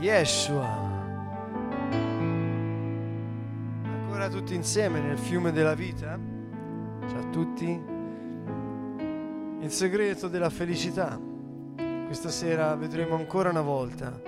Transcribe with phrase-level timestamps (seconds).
[0.00, 0.88] Yeshua.
[3.82, 6.18] Ancora tutti insieme nel fiume della vita?
[7.06, 7.68] Ciao a tutti.
[9.60, 11.20] Il segreto della felicità.
[12.06, 14.18] Questa sera vedremo ancora una volta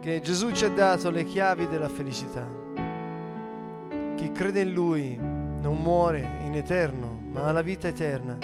[0.00, 2.48] che Gesù ci ha dato le chiavi della felicità.
[4.14, 8.38] Chi crede in Lui non muore in eterno, ma ha la vita eterna.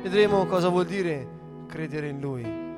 [0.00, 1.26] Vedremo cosa vuol dire
[1.66, 2.69] credere in Lui.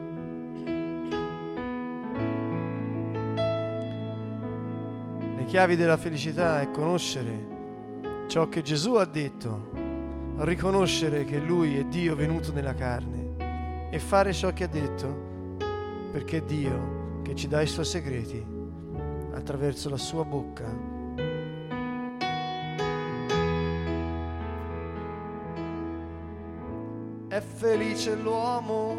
[5.52, 9.68] Chiavi della felicità è conoscere ciò che Gesù ha detto,
[10.38, 15.58] riconoscere che Lui è Dio venuto nella carne e fare ciò che ha detto,
[16.10, 18.42] perché è Dio che ci dà i suoi segreti
[19.34, 20.64] attraverso la sua bocca.
[27.28, 28.96] È felice l'uomo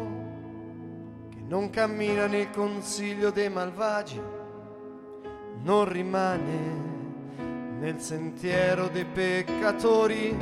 [1.30, 4.43] che non cammina nel consiglio dei malvagi
[5.64, 6.82] non rimane
[7.78, 10.36] nel sentiero dei peccatori.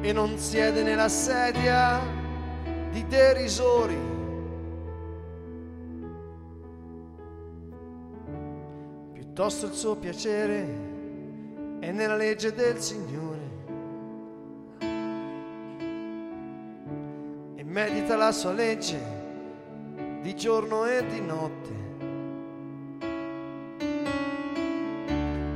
[0.00, 2.00] E non siede nella sedia
[2.90, 4.14] di derisori.
[9.12, 10.84] Piuttosto il suo piacere
[11.80, 13.44] è nella legge del Signore.
[17.56, 19.15] E medita la sua legge
[20.26, 21.74] di giorno e di notte.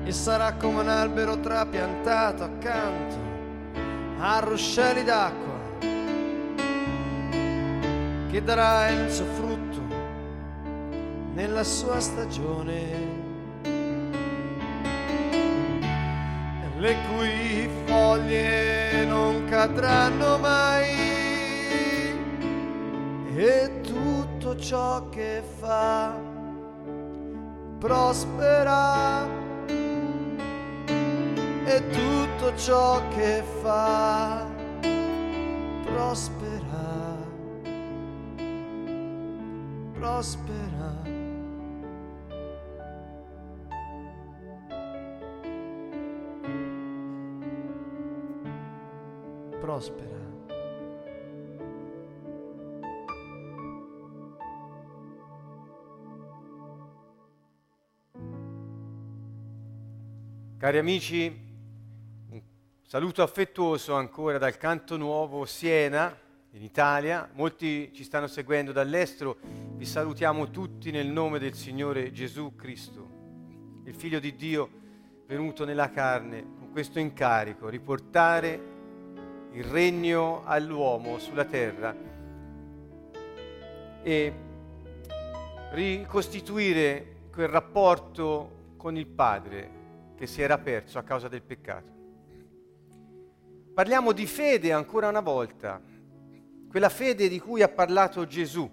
[0.04, 3.16] E sarà come un albero trapiantato accanto
[4.20, 5.58] a ruscelli d'acqua,
[8.30, 9.80] che darà il suo frutto
[11.34, 13.18] nella sua stagione.
[16.78, 20.88] Le cui foglie non cadranno mai.
[23.34, 23.79] E
[24.50, 26.12] tutto ciò che fa
[27.78, 29.28] prospera.
[31.66, 34.44] E tutto ciò che fa
[35.84, 37.18] prospera.
[39.92, 40.98] Prospera.
[49.60, 50.19] Prospera
[60.60, 61.34] Cari amici,
[62.28, 62.42] un
[62.82, 66.14] saluto affettuoso ancora dal Canto Nuovo Siena,
[66.50, 67.30] in Italia.
[67.32, 69.38] Molti ci stanno seguendo dall'estero.
[69.40, 73.08] Vi salutiamo tutti nel nome del Signore Gesù Cristo,
[73.86, 74.70] il Figlio di Dio
[75.26, 78.60] venuto nella carne con questo incarico, riportare
[79.52, 81.96] il regno all'uomo sulla terra
[84.02, 84.32] e
[85.70, 89.78] ricostituire quel rapporto con il Padre
[90.20, 91.96] che si era perso a causa del peccato.
[93.72, 95.80] Parliamo di fede ancora una volta,
[96.68, 98.70] quella fede di cui ha parlato Gesù.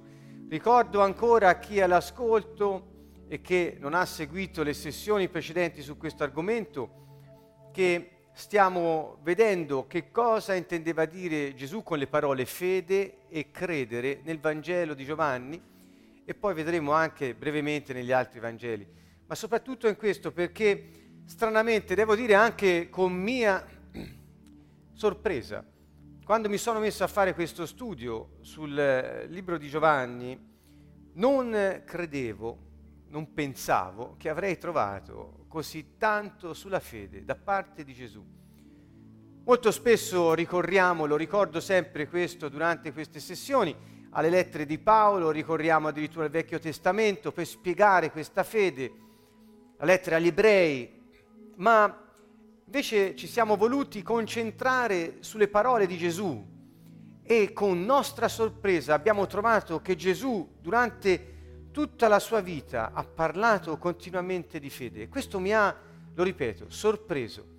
[0.49, 5.95] Ricordo ancora a chi è all'ascolto e che non ha seguito le sessioni precedenti su
[5.95, 13.51] questo argomento che stiamo vedendo che cosa intendeva dire Gesù con le parole fede e
[13.51, 15.61] credere nel Vangelo di Giovanni
[16.25, 18.85] e poi vedremo anche brevemente negli altri Vangeli,
[19.25, 23.63] ma soprattutto in questo perché stranamente, devo dire anche con mia
[24.93, 25.63] sorpresa,
[26.23, 30.39] quando mi sono messo a fare questo studio sul eh, libro di Giovanni,
[31.15, 32.57] non credevo,
[33.09, 38.23] non pensavo che avrei trovato così tanto sulla fede da parte di Gesù.
[39.43, 43.75] Molto spesso ricorriamo, lo ricordo sempre questo durante queste sessioni,
[44.11, 48.91] alle lettere di Paolo, ricorriamo addirittura al Vecchio Testamento per spiegare questa fede,
[49.77, 50.96] la lettera agli ebrei,
[51.57, 52.05] ma
[52.65, 56.45] invece ci siamo voluti concentrare sulle parole di Gesù
[57.23, 61.35] e con nostra sorpresa abbiamo trovato che Gesù durante
[61.71, 65.75] tutta la sua vita ha parlato continuamente di fede questo mi ha,
[66.13, 67.55] lo ripeto, sorpreso.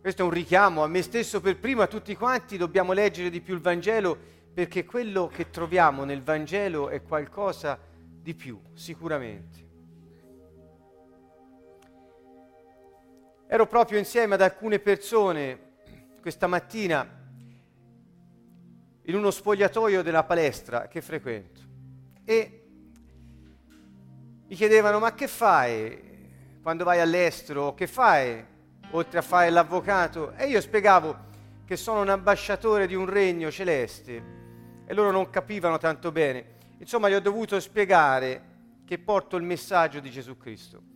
[0.00, 3.40] Questo è un richiamo a me stesso per primo, a tutti quanti, dobbiamo leggere di
[3.40, 4.18] più il Vangelo
[4.52, 7.78] perché quello che troviamo nel Vangelo è qualcosa
[8.20, 9.61] di più, sicuramente.
[13.52, 15.58] Ero proprio insieme ad alcune persone
[16.22, 17.06] questa mattina
[19.02, 21.60] in uno spogliatoio della palestra che frequento
[22.24, 22.64] e
[24.46, 26.30] mi chiedevano ma che fai
[26.62, 28.42] quando vai all'estero, che fai
[28.92, 30.32] oltre a fare l'avvocato?
[30.32, 31.14] E io spiegavo
[31.66, 34.22] che sono un ambasciatore di un regno celeste
[34.86, 36.54] e loro non capivano tanto bene.
[36.78, 38.44] Insomma, gli ho dovuto spiegare
[38.86, 40.91] che porto il messaggio di Gesù Cristo.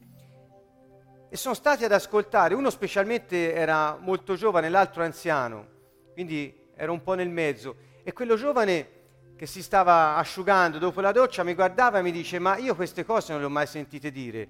[1.28, 5.66] E sono stati ad ascoltare, uno specialmente era molto giovane, l'altro anziano,
[6.12, 7.76] quindi era un po' nel mezzo.
[8.04, 8.94] E quello giovane
[9.34, 13.04] che si stava asciugando dopo la doccia mi guardava e mi dice, ma io queste
[13.04, 14.48] cose non le ho mai sentite dire.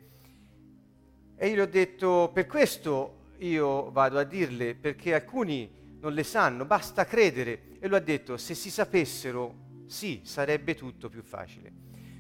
[1.37, 6.25] E io gli ho detto, per questo io vado a dirle, perché alcuni non le
[6.25, 7.79] sanno, basta credere.
[7.81, 9.55] E lui ha detto, se si sapessero,
[9.87, 11.73] sì, sarebbe tutto più facile.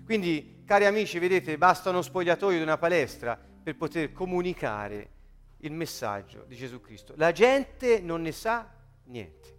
[0.04, 5.10] Quindi, cari amici, vedete, basta uno spogliatoio di una palestra per poter comunicare
[5.62, 7.14] il messaggio di Gesù Cristo.
[7.16, 8.72] La gente non ne sa
[9.06, 9.56] niente.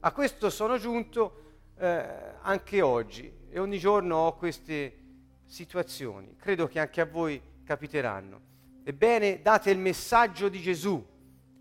[0.00, 1.42] A questo sono giunto
[1.76, 2.02] eh,
[2.40, 4.96] anche oggi e ogni giorno ho queste
[5.44, 6.36] situazioni.
[6.36, 8.40] Credo che anche a voi capiteranno.
[8.82, 11.06] Ebbene, date il messaggio di Gesù,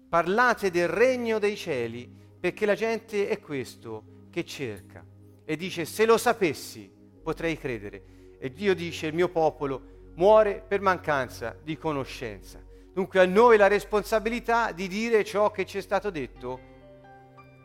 [0.08, 2.10] parlate del regno dei cieli,
[2.40, 5.06] perché la gente è questo che cerca.
[5.44, 6.90] E dice, se lo sapessi,
[7.22, 8.38] potrei credere.
[8.40, 12.62] E Dio dice, il mio popolo muore per mancanza di conoscenza.
[12.92, 16.60] Dunque a noi la responsabilità di dire ciò che ci è stato detto,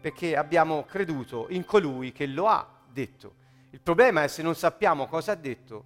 [0.01, 3.35] perché abbiamo creduto in colui che lo ha detto.
[3.71, 5.85] Il problema è se non sappiamo cosa ha detto,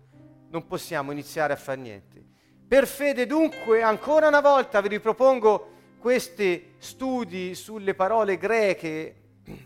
[0.51, 2.23] non possiamo iniziare a fare niente.
[2.69, 9.15] Per fede dunque, ancora una volta vi ripropongo questi studi sulle parole greche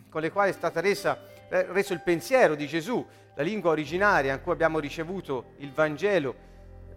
[0.08, 1.16] con le quali è stato eh,
[1.49, 3.04] reso il pensiero di Gesù,
[3.34, 6.50] la lingua originaria in cui abbiamo ricevuto il Vangelo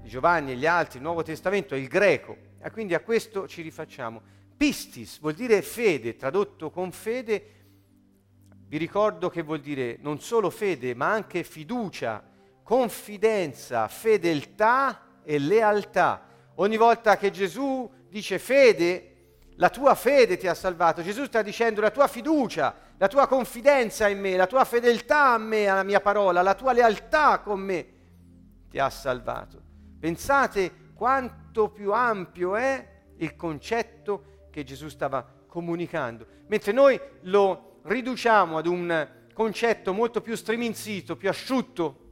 [0.06, 3.62] Giovanni e gli altri, il Nuovo Testamento è il greco, e quindi a questo ci
[3.62, 4.22] rifacciamo.
[4.56, 7.52] Pistis vuol dire fede, tradotto con fede,
[8.68, 12.24] vi ricordo che vuol dire non solo fede, ma anche fiducia,
[12.64, 16.28] confidenza, fedeltà e lealtà.
[16.56, 19.12] Ogni volta che Gesù dice fede,
[19.58, 21.02] la tua fede ti ha salvato.
[21.02, 25.38] Gesù sta dicendo la tua fiducia, la tua confidenza in me, la tua fedeltà a
[25.38, 27.88] me, alla mia parola, la tua lealtà con me
[28.70, 29.62] ti ha salvato.
[30.00, 32.88] Pensate quanto più ampio è
[33.18, 40.36] il concetto che Gesù stava comunicando, mentre noi lo riduciamo ad un concetto molto più
[40.36, 42.12] striminzito, più asciutto,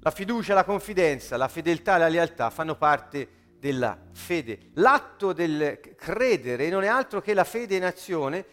[0.00, 4.70] la fiducia, la confidenza, la fedeltà e la lealtà fanno parte della fede.
[4.74, 8.44] L'atto del credere non è altro che la fede in azione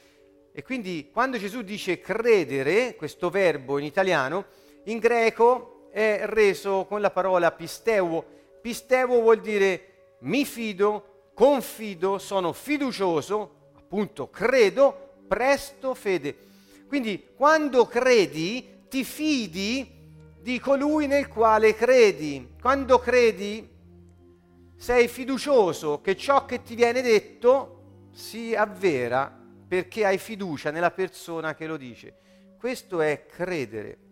[0.51, 4.45] e quindi quando Gesù dice credere, questo verbo in italiano,
[4.85, 8.25] in greco è reso con la parola pisteuo.
[8.62, 16.36] Pisteuo vuol dire mi fido, confido, sono fiducioso, appunto credo, presto fede.
[16.88, 19.97] Quindi quando credi ti fidi
[20.41, 22.56] di colui nel quale credi.
[22.59, 23.68] Quando credi
[24.75, 29.38] sei fiducioso che ciò che ti viene detto si avvera
[29.68, 32.18] perché hai fiducia nella persona che lo dice.
[32.57, 34.08] Questo è credere.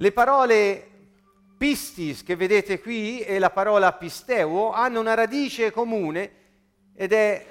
[0.00, 0.88] Le parole
[1.58, 6.30] pistis che vedete qui e la parola pisteuo hanno una radice comune
[6.94, 7.46] ed è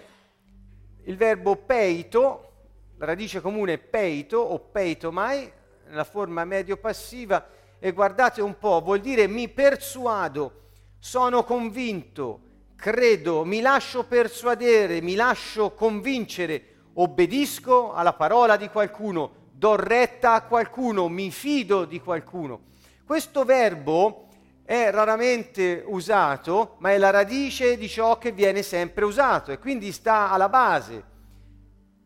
[1.03, 2.53] il verbo peito,
[2.97, 5.51] la radice comune è peito o peitomai,
[5.89, 12.39] nella forma medio-passiva e guardate un po', vuol dire mi persuado, sono convinto,
[12.75, 20.44] credo, mi lascio persuadere, mi lascio convincere, obbedisco alla parola di qualcuno, do retta a
[20.44, 22.61] qualcuno, mi fido di qualcuno.
[23.04, 24.30] Questo verbo
[24.63, 29.92] è raramente usato, ma è la radice di ciò che viene sempre usato e quindi
[29.92, 31.04] sta alla base.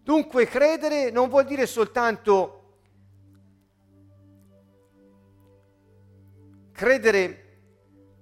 [0.02, 2.78] Dunque credere non vuol dire soltanto
[6.72, 7.60] credere,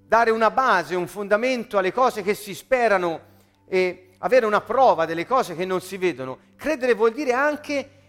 [0.05, 3.29] dare una base, un fondamento alle cose che si sperano
[3.65, 6.37] e avere una prova delle cose che non si vedono.
[6.57, 7.99] Credere vuol dire anche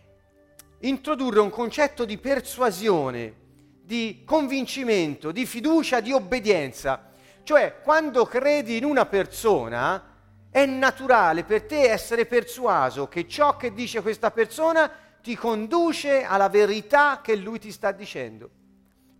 [0.82, 3.34] introdurre un concetto di persuasione,
[3.82, 7.10] di convincimento, di fiducia, di obbedienza.
[7.42, 10.10] Cioè, quando credi in una persona,
[10.50, 14.90] è naturale per te essere persuaso che ciò che dice questa persona
[15.22, 18.60] ti conduce alla verità che lui ti sta dicendo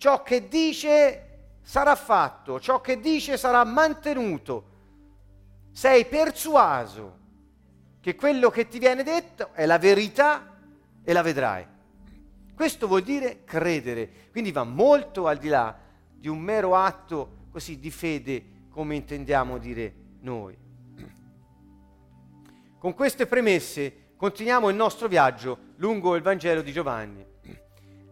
[0.03, 1.29] ciò che dice
[1.63, 4.71] sarà fatto, ciò che dice sarà mantenuto.
[5.71, 7.19] Sei persuaso
[8.01, 10.52] che quello che ti viene detto è la verità
[11.05, 11.67] e la vedrai.
[12.55, 15.77] Questo vuol dire credere, quindi va molto al di là
[16.13, 20.57] di un mero atto così di fede come intendiamo dire noi.
[22.79, 27.25] Con queste premesse continuiamo il nostro viaggio lungo il Vangelo di Giovanni.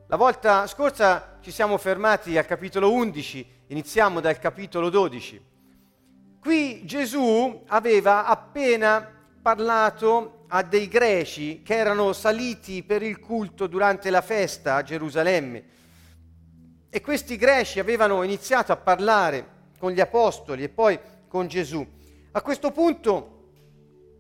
[0.09, 5.45] La volta scorsa ci siamo fermati al capitolo 11, iniziamo dal capitolo 12.
[6.41, 9.09] Qui Gesù aveva appena
[9.41, 15.65] parlato a dei greci che erano saliti per il culto durante la festa a Gerusalemme.
[16.91, 21.87] E questi greci avevano iniziato a parlare con gli apostoli e poi con Gesù.
[22.33, 23.39] A questo punto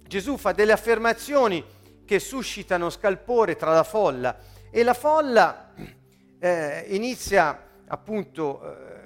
[0.07, 1.65] Gesù fa delle affermazioni
[2.05, 4.39] che suscitano scalpore tra la folla
[4.71, 5.73] e la folla
[6.39, 8.99] eh, inizia appunto eh,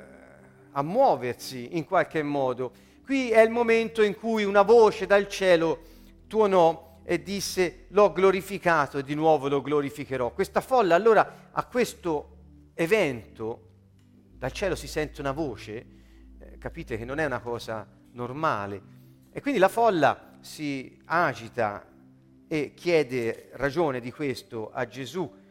[0.73, 2.73] a muoversi in qualche modo.
[3.03, 5.81] Qui è il momento in cui una voce dal cielo
[6.27, 10.33] tuonò e disse l'ho glorificato e di nuovo lo glorificherò.
[10.33, 12.37] Questa folla allora a questo
[12.75, 13.69] evento
[14.37, 15.87] dal cielo si sente una voce,
[16.39, 18.93] eh, capite che non è una cosa normale.
[19.31, 21.87] E quindi la folla si agita
[22.47, 25.43] e chiede ragione di questo a Gesù.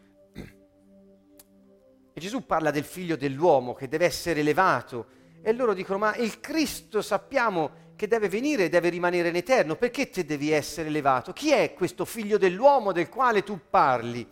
[2.16, 6.40] E Gesù parla del figlio dell'uomo che deve essere elevato e loro dicono ma il
[6.40, 11.32] Cristo sappiamo che deve venire e deve rimanere in eterno, perché te devi essere elevato?
[11.32, 14.28] Chi è questo figlio dell'uomo del quale tu parli?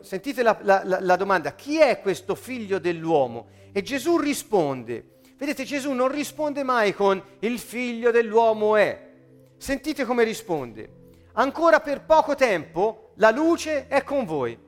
[0.00, 3.48] Sentite la, la, la domanda, chi è questo figlio dell'uomo?
[3.72, 9.08] E Gesù risponde, vedete Gesù non risponde mai con il figlio dell'uomo è,
[9.58, 11.18] Sentite come risponde.
[11.34, 14.58] Ancora per poco tempo la luce è con voi.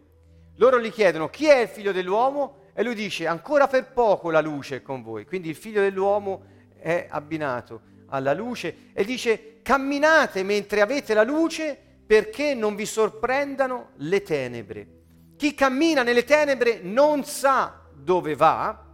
[0.56, 4.42] Loro gli chiedono chi è il figlio dell'uomo e lui dice ancora per poco la
[4.42, 5.24] luce è con voi.
[5.24, 6.44] Quindi il figlio dell'uomo
[6.78, 11.76] è abbinato alla luce e dice camminate mentre avete la luce
[12.06, 14.86] perché non vi sorprendano le tenebre.
[15.36, 18.86] Chi cammina nelle tenebre non sa dove va,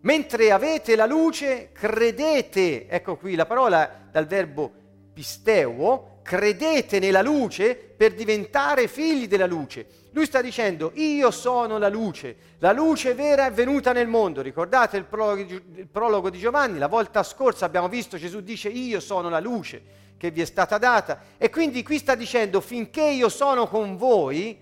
[0.00, 4.70] mentre avete la luce credete, ecco qui la parola dal verbo
[5.14, 9.86] pisteuo, credete nella luce per diventare figli della luce.
[10.12, 14.40] Lui sta dicendo, io sono la luce, la luce vera è venuta nel mondo.
[14.42, 16.78] Ricordate il prologo, il prologo di Giovanni?
[16.78, 20.78] La volta scorsa abbiamo visto Gesù dice, io sono la luce che vi è stata
[20.78, 21.20] data.
[21.36, 24.56] E quindi qui sta dicendo, finché io sono con voi,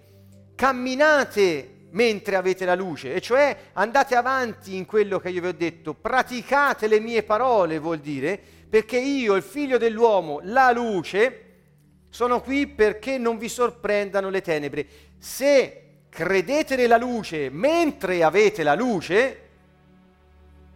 [0.54, 5.52] camminate mentre avete la luce, e cioè andate avanti in quello che io vi ho
[5.52, 8.40] detto, praticate le mie parole, vuol dire,
[8.70, 11.49] perché io, il figlio dell'uomo, la luce,
[12.10, 14.86] sono qui perché non vi sorprendano le tenebre.
[15.18, 19.48] Se credete nella luce mentre avete la luce,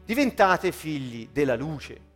[0.05, 2.13] diventate figli della luce.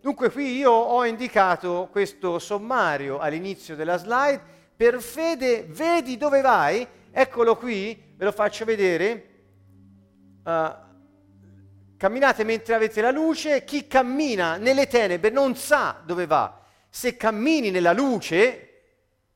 [0.00, 4.40] Dunque qui io ho indicato questo sommario all'inizio della slide,
[4.74, 9.28] per fede vedi dove vai, eccolo qui, ve lo faccio vedere.
[10.42, 10.90] Uh,
[12.02, 16.61] Camminate mentre avete la luce, chi cammina nelle tenebre non sa dove va.
[16.94, 18.82] Se cammini nella luce,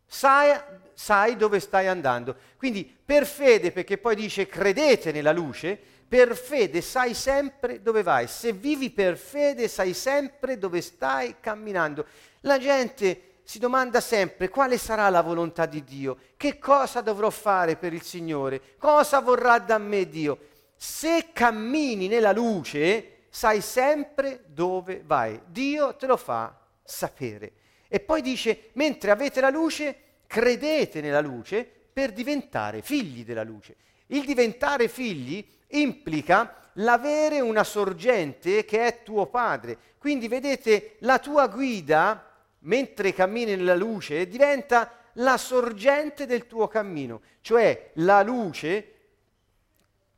[0.04, 0.54] sai,
[0.92, 2.36] sai dove stai andando.
[2.58, 8.26] Quindi per fede, perché poi dice credete nella luce, per fede sai sempre dove vai.
[8.26, 12.04] Se vivi per fede sai sempre dove stai camminando.
[12.40, 17.76] La gente si domanda sempre quale sarà la volontà di Dio, che cosa dovrò fare
[17.76, 20.38] per il Signore, cosa vorrà da me Dio
[20.76, 25.40] se cammini nella luce, sai sempre dove vai.
[25.46, 26.54] Dio te lo fa
[26.86, 27.52] sapere.
[27.88, 33.76] E poi dice, mentre avete la luce, credete nella luce per diventare figli della luce.
[34.06, 39.78] Il diventare figli implica l'avere una sorgente che è tuo padre.
[39.98, 47.22] Quindi vedete, la tua guida, mentre cammini nella luce, diventa la sorgente del tuo cammino,
[47.40, 48.92] cioè la luce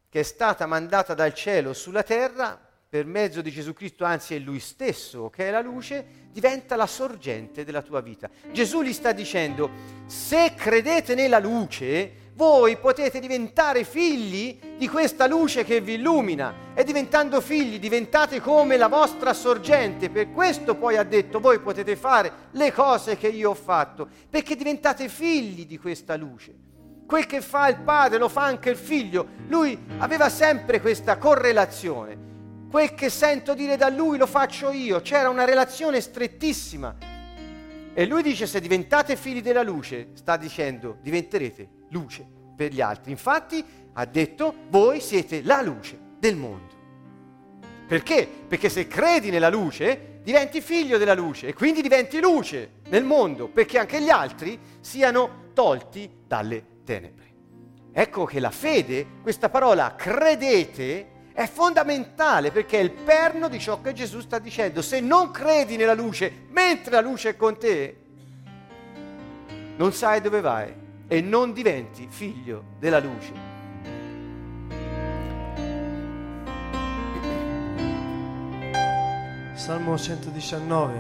[0.09, 2.59] che è stata mandata dal cielo sulla terra
[2.89, 6.87] per mezzo di Gesù Cristo, anzi è Lui stesso che è la luce, diventa la
[6.87, 8.31] sorgente della tua vita.
[8.53, 9.69] Gesù gli sta dicendo,
[10.07, 16.85] se credete nella luce, voi potete diventare figli di questa luce che vi illumina e
[16.85, 20.11] diventando figli diventate come la vostra sorgente.
[20.11, 24.55] Per questo poi ha detto, voi potete fare le cose che io ho fatto, perché
[24.55, 26.55] diventate figli di questa luce.
[27.05, 29.27] Quel che fa il padre lo fa anche il figlio.
[29.49, 32.28] Lui aveva sempre questa correlazione.
[32.71, 35.01] Quel che sento dire da lui lo faccio io.
[35.01, 36.97] C'era una relazione strettissima.
[37.95, 43.11] E lui dice se diventate figli della luce, sta dicendo diventerete luce per gli altri.
[43.11, 46.77] Infatti ha detto voi siete la luce del mondo.
[47.87, 48.29] Perché?
[48.47, 53.49] Perché se credi nella luce diventi figlio della luce e quindi diventi luce nel mondo
[53.49, 57.27] perché anche gli altri siano tolti dalle tenebre.
[57.93, 63.81] Ecco che la fede, questa parola credete, è fondamentale perché è il perno di ciò
[63.81, 64.83] che Gesù sta dicendo.
[64.83, 67.97] Se non credi nella luce mentre la luce è con te,
[69.77, 70.75] non sai dove vai
[71.07, 73.33] e non diventi figlio della luce.
[79.55, 80.97] Salmo 119.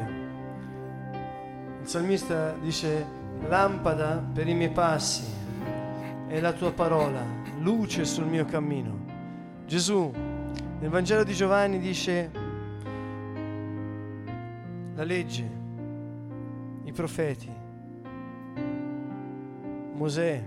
[1.82, 3.04] Il salmista dice
[3.48, 5.24] lampada per i miei passi
[6.28, 7.24] è la tua parola,
[7.58, 8.98] luce sul mio cammino.
[9.66, 10.26] Gesù
[10.80, 12.30] nel Vangelo di Giovanni dice
[14.94, 15.50] la legge,
[16.84, 17.50] i profeti,
[19.94, 20.42] Mosè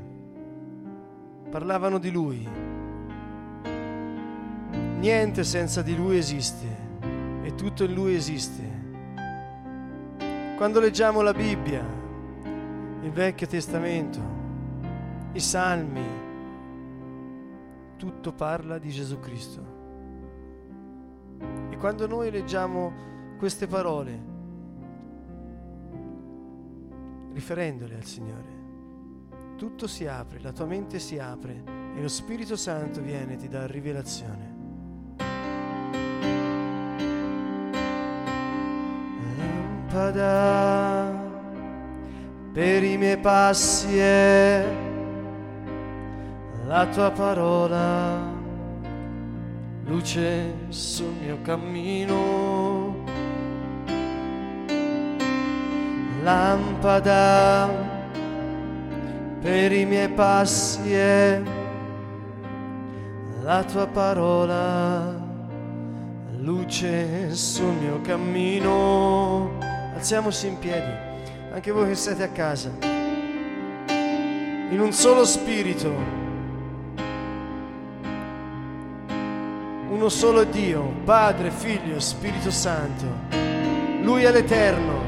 [1.49, 2.47] parlavano di lui.
[4.99, 6.67] Niente senza di lui esiste
[7.43, 8.79] e tutto in lui esiste.
[10.55, 11.85] Quando leggiamo la Bibbia,
[13.01, 14.19] il Vecchio Testamento,
[15.33, 16.05] i Salmi,
[17.97, 19.80] tutto parla di Gesù Cristo.
[21.69, 22.93] E quando noi leggiamo
[23.37, 24.19] queste parole,
[27.33, 28.59] riferendole al Signore,
[29.57, 31.63] tutto si apre, la tua mente si apre
[31.95, 34.59] e lo Spirito Santo viene e ti dà rivelazione.
[39.37, 41.29] Lampada
[42.53, 44.65] per i miei passi è
[46.65, 48.40] la tua parola,
[49.91, 53.03] luce sul mio cammino,
[56.23, 57.69] lampada
[59.41, 61.41] per i miei passi è
[63.41, 65.13] la tua parola,
[66.37, 69.57] luce sul mio cammino.
[69.93, 70.93] Alziamoci in piedi,
[71.51, 72.71] anche voi che siete a casa,
[74.69, 76.20] in un solo spirito,
[80.01, 83.05] uno solo Dio, Padre, Figlio, Spirito Santo.
[84.01, 85.00] Lui è l'Eterno.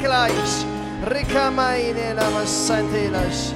[0.00, 0.64] Seklaish,
[1.12, 3.52] rikamaine namasantelas.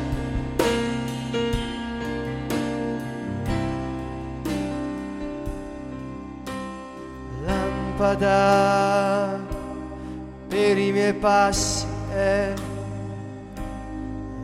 [7.47, 9.41] Lampada
[10.49, 12.53] per i miei passi è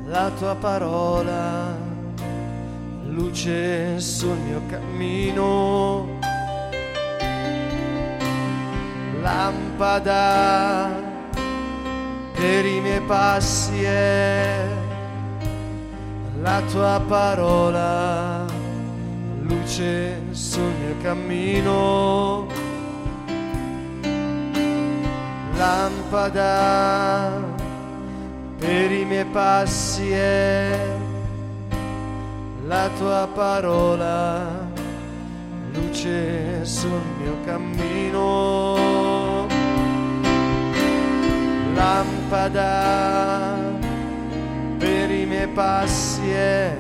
[0.07, 1.77] la tua parola,
[3.05, 6.19] luce sul mio cammino
[9.23, 11.10] lampada
[12.41, 14.67] per i miei passi è
[16.41, 18.47] la tua parola,
[19.43, 22.47] luce sul mio cammino,
[25.55, 27.31] lampada
[28.57, 30.97] per i miei passi è
[32.65, 34.47] la tua parola,
[35.75, 38.77] luce sul mio cammino,
[41.75, 42.20] lampada
[44.79, 46.77] per i miei passi è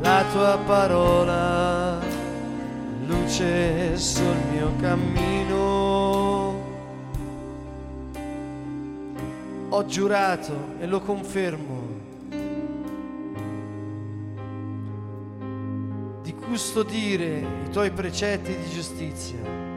[0.00, 2.00] la tua parola,
[3.06, 6.62] luce sul mio cammino.
[9.68, 11.82] Ho giurato e lo confermo
[16.22, 19.73] di custodire i tuoi precetti di giustizia.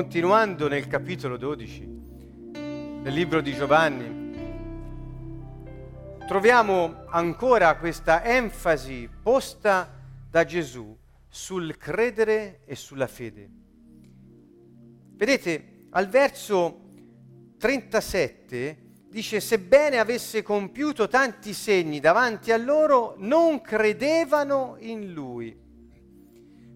[0.00, 1.86] Continuando nel capitolo 12
[3.02, 4.32] del libro di Giovanni,
[6.26, 9.94] troviamo ancora questa enfasi posta
[10.30, 10.96] da Gesù
[11.28, 13.50] sul credere e sulla fede.
[15.16, 16.80] Vedete, al verso
[17.58, 25.54] 37 dice, sebbene avesse compiuto tanti segni davanti a loro, non credevano in lui,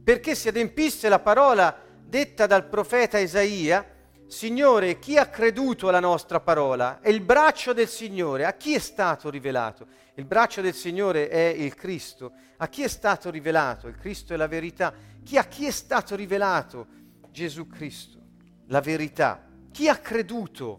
[0.05, 1.84] perché si adempisse la parola
[2.15, 3.85] detta dal profeta Isaia,
[4.29, 7.01] Signore, chi ha creduto alla nostra parola?
[7.01, 9.85] E il braccio del Signore a chi è stato rivelato?
[10.15, 12.31] Il braccio del Signore è il Cristo.
[12.59, 13.89] A chi è stato rivelato?
[13.89, 14.95] Il Cristo è la verità.
[15.25, 16.87] Chi a chi è stato rivelato?
[17.33, 18.21] Gesù Cristo,
[18.69, 19.45] la verità.
[19.73, 20.79] Chi ha creduto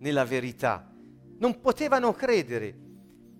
[0.00, 0.86] nella verità?
[1.38, 2.74] Non potevano credere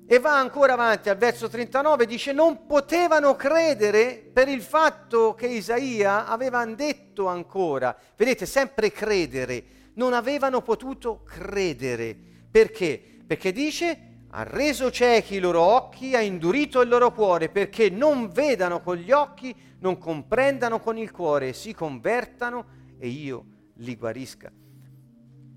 [0.06, 5.46] e va ancora avanti al verso 39, dice non potevano credere per il fatto che
[5.46, 9.64] Isaia aveva detto ancora, vedete sempre credere,
[9.94, 12.16] non avevano potuto credere.
[12.50, 13.02] Perché?
[13.26, 18.30] Perché dice ha reso ciechi i loro occhi, ha indurito il loro cuore perché non
[18.30, 22.66] vedano con gli occhi, non comprendano con il cuore, si convertano
[22.98, 23.44] e io
[23.76, 24.50] li guarisca.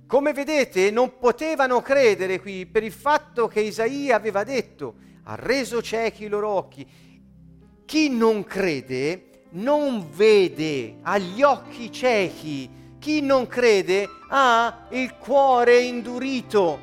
[0.08, 5.82] Come vedete, non potevano credere qui per il fatto che Isaia aveva detto, ha reso
[5.82, 6.88] ciechi i loro occhi.
[7.84, 12.70] Chi non crede non vede, ha gli occhi ciechi.
[12.98, 16.80] Chi non crede ha il cuore indurito.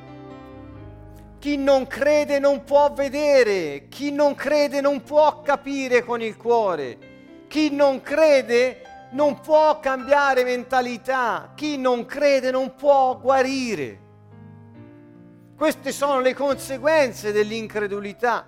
[1.39, 6.99] Chi non crede non può vedere, chi non crede non può capire con il cuore,
[7.49, 8.81] chi non crede
[9.15, 14.01] non può cambiare mentalità, chi non crede non può guarire.
[15.57, 18.45] Queste sono le conseguenze dell'incredulità.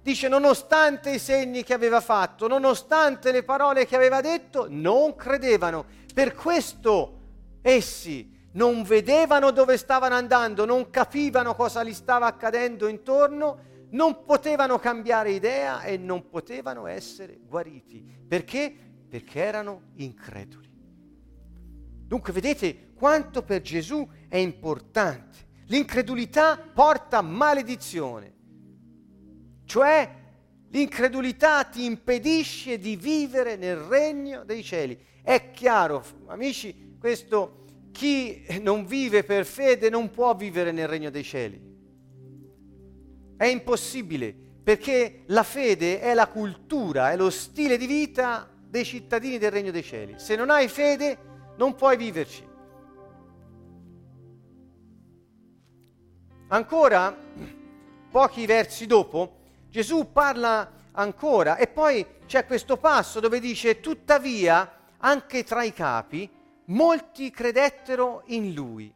[0.00, 5.84] Dice, nonostante i segni che aveva fatto, nonostante le parole che aveva detto, non credevano.
[6.14, 7.18] Per questo
[7.60, 13.58] essi non vedevano dove stavano andando, non capivano cosa gli stava accadendo intorno,
[13.90, 18.04] non potevano cambiare idea e non potevano essere guariti.
[18.28, 18.89] Perché?
[19.10, 20.68] Perché erano increduli.
[22.06, 25.48] Dunque vedete quanto per Gesù è importante.
[25.66, 28.34] L'incredulità porta maledizione,
[29.64, 30.18] cioè
[30.70, 34.98] l'incredulità ti impedisce di vivere nel regno dei cieli.
[35.22, 41.24] È chiaro, amici, questo chi non vive per fede non può vivere nel regno dei
[41.24, 41.68] cieli.
[43.36, 49.36] È impossibile, perché la fede è la cultura, è lo stile di vita dei cittadini
[49.36, 50.14] del regno dei cieli.
[50.16, 51.18] Se non hai fede
[51.56, 52.48] non puoi viverci.
[56.48, 57.16] Ancora,
[58.10, 65.44] pochi versi dopo, Gesù parla ancora e poi c'è questo passo dove dice, tuttavia, anche
[65.44, 66.30] tra i capi,
[66.66, 68.92] molti credettero in lui,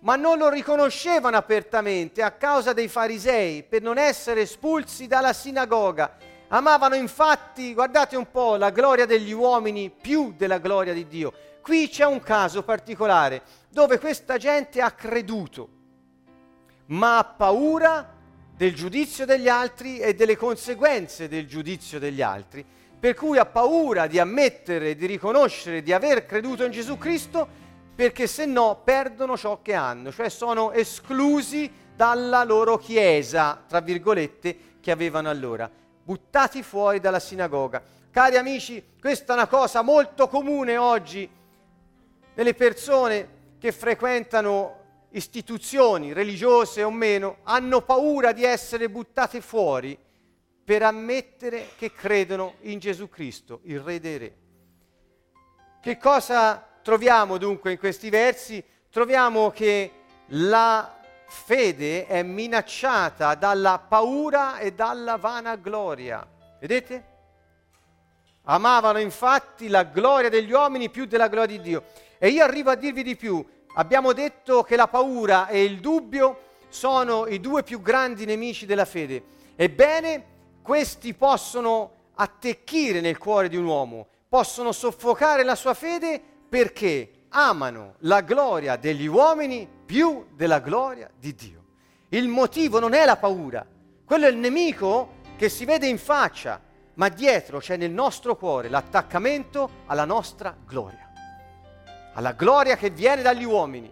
[0.00, 6.16] ma non lo riconoscevano apertamente a causa dei farisei per non essere espulsi dalla sinagoga
[6.54, 11.32] Amavano infatti, guardate un po', la gloria degli uomini più della gloria di Dio.
[11.62, 15.68] Qui c'è un caso particolare dove questa gente ha creduto,
[16.88, 18.06] ma ha paura
[18.54, 22.62] del giudizio degli altri e delle conseguenze del giudizio degli altri,
[23.00, 27.48] per cui ha paura di ammettere, di riconoscere di aver creduto in Gesù Cristo,
[27.94, 34.56] perché se no perdono ciò che hanno, cioè sono esclusi dalla loro chiesa, tra virgolette,
[34.82, 35.70] che avevano allora
[36.02, 37.82] buttati fuori dalla sinagoga.
[38.10, 41.28] Cari amici, questa è una cosa molto comune oggi
[42.34, 49.98] nelle persone che frequentano istituzioni religiose o meno, hanno paura di essere buttate fuori
[50.64, 54.36] per ammettere che credono in Gesù Cristo, il Re dei Re.
[55.80, 58.62] Che cosa troviamo dunque in questi versi?
[58.90, 59.90] Troviamo che
[60.28, 61.00] la
[61.32, 66.24] fede è minacciata dalla paura e dalla vanagloria.
[66.60, 67.04] Vedete?
[68.44, 71.84] Amavano infatti la gloria degli uomini più della gloria di Dio.
[72.18, 73.44] E io arrivo a dirvi di più.
[73.74, 78.84] Abbiamo detto che la paura e il dubbio sono i due più grandi nemici della
[78.84, 79.24] fede.
[79.56, 80.24] Ebbene,
[80.62, 87.94] questi possono attecchire nel cuore di un uomo, possono soffocare la sua fede perché amano
[88.00, 91.64] la gloria degli uomini più della gloria di Dio.
[92.10, 93.66] Il motivo non è la paura,
[94.04, 96.60] quello è il nemico che si vede in faccia,
[96.94, 101.10] ma dietro c'è nel nostro cuore l'attaccamento alla nostra gloria,
[102.12, 103.90] alla gloria che viene dagli uomini.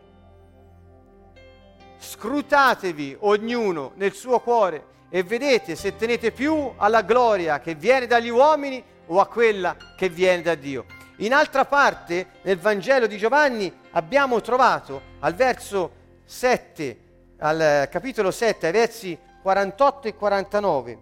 [1.98, 8.29] Scrutatevi ognuno nel suo cuore e vedete se tenete più alla gloria che viene dagli
[8.29, 10.87] uomini o a quella che viene da Dio.
[11.16, 16.99] In altra parte, nel Vangelo di Giovanni, abbiamo trovato al verso 7,
[17.38, 20.99] al capitolo 7, ai versi 48 e 49,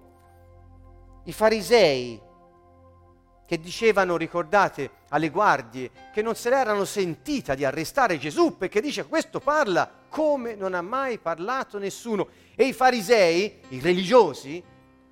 [1.24, 2.20] i farisei
[3.46, 9.06] che dicevano, ricordate, alle guardie che non se l'erano sentita di arrestare Gesù perché dice
[9.06, 12.28] questo parla come non ha mai parlato nessuno.
[12.54, 14.62] E i farisei, i religiosi,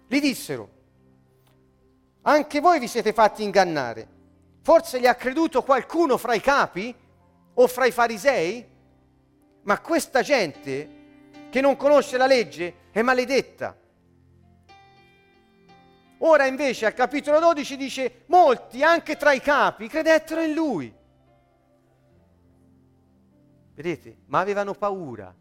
[0.07, 0.76] gli dissero,
[2.35, 4.15] anche voi vi siete fatti ingannare
[4.67, 6.93] Forse gli ha creduto qualcuno fra i capi?
[7.59, 8.67] o fra i farisei?
[9.63, 13.77] Ma questa gente che non conosce la legge è maledetta.
[16.19, 20.93] Ora invece al capitolo 12 dice, molti anche tra i capi credettero in lui.
[23.75, 24.17] Vedete?
[24.27, 25.35] Ma avevano paura.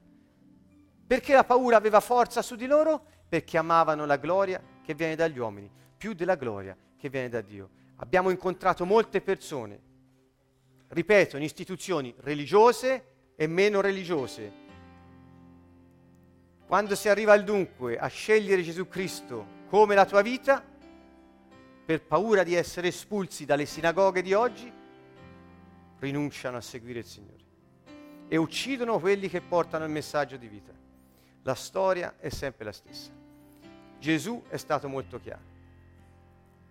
[1.08, 3.06] Perché la paura aveva forza su di loro?
[3.28, 7.70] Perché amavano la gloria che viene dagli uomini, più della gloria che viene da Dio.
[7.98, 9.80] Abbiamo incontrato molte persone,
[10.90, 13.06] ripeto, in istituzioni religiose
[13.36, 14.64] e meno religiose.
[16.66, 20.64] Quando si arriva al dunque a scegliere Gesù Cristo come la tua vita,
[21.86, 24.72] per paura di essere espulsi dalle sinagoghe di oggi,
[26.00, 27.44] rinunciano a seguire il Signore
[28.28, 30.74] e uccidono quelli che portano il messaggio di vita.
[31.44, 33.12] La storia è sempre la stessa.
[34.00, 35.55] Gesù è stato molto chiaro.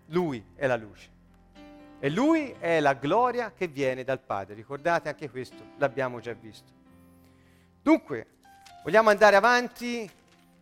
[0.06, 1.10] Lui è la luce.
[1.98, 4.54] E lui è la gloria che viene dal Padre.
[4.54, 6.72] Ricordate anche questo, l'abbiamo già visto.
[7.80, 8.26] Dunque,
[8.82, 10.10] vogliamo andare avanti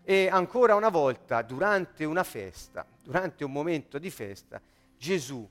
[0.05, 4.61] e ancora una volta, durante una festa, durante un momento di festa,
[4.97, 5.49] Gesù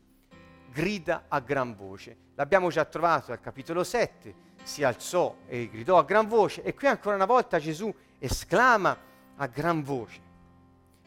[0.71, 2.15] grida a gran voce.
[2.35, 6.87] L'abbiamo già trovato al capitolo 7, si alzò e gridò a gran voce e qui
[6.87, 8.97] ancora una volta Gesù esclama
[9.35, 10.21] a gran voce,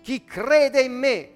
[0.02, 1.30] chi crede in me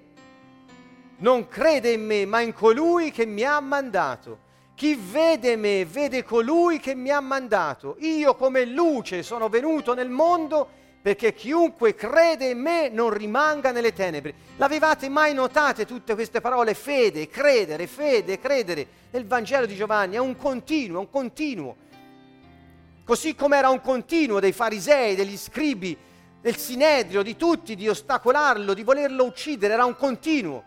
[1.19, 4.47] non crede in me, ma in colui che mi ha mandato.
[4.75, 7.97] Chi vede me, vede colui che mi ha mandato.
[7.99, 13.93] Io come luce sono venuto nel mondo perché chiunque crede in me non rimanga nelle
[13.93, 14.33] tenebre.
[14.57, 16.73] L'avevate mai notate tutte queste parole?
[16.73, 18.87] Fede, credere, fede, credere.
[19.11, 21.75] Nel Vangelo di Giovanni è un continuo, un continuo.
[23.03, 25.97] Così come era un continuo dei farisei, degli scribi,
[26.41, 30.63] del sinedrio, di tutti, di ostacolarlo, di volerlo uccidere, era un continuo.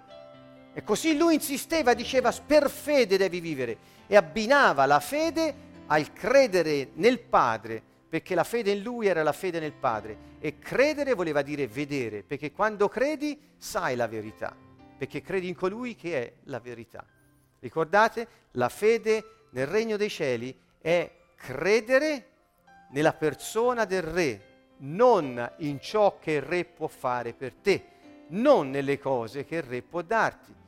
[0.75, 3.77] E così lui insisteva, diceva, per fede devi vivere.
[4.07, 9.33] E abbinava la fede al credere nel Padre, perché la fede in lui era la
[9.33, 10.31] fede nel Padre.
[10.39, 14.57] E credere voleva dire vedere, perché quando credi sai la verità,
[14.97, 17.05] perché credi in colui che è la verità.
[17.61, 22.27] Ricordate, la fede nel regno dei cieli è credere
[22.91, 24.47] nella persona del re,
[24.79, 27.87] non in ciò che il re può fare per te,
[28.29, 30.61] non nelle cose che il re può darti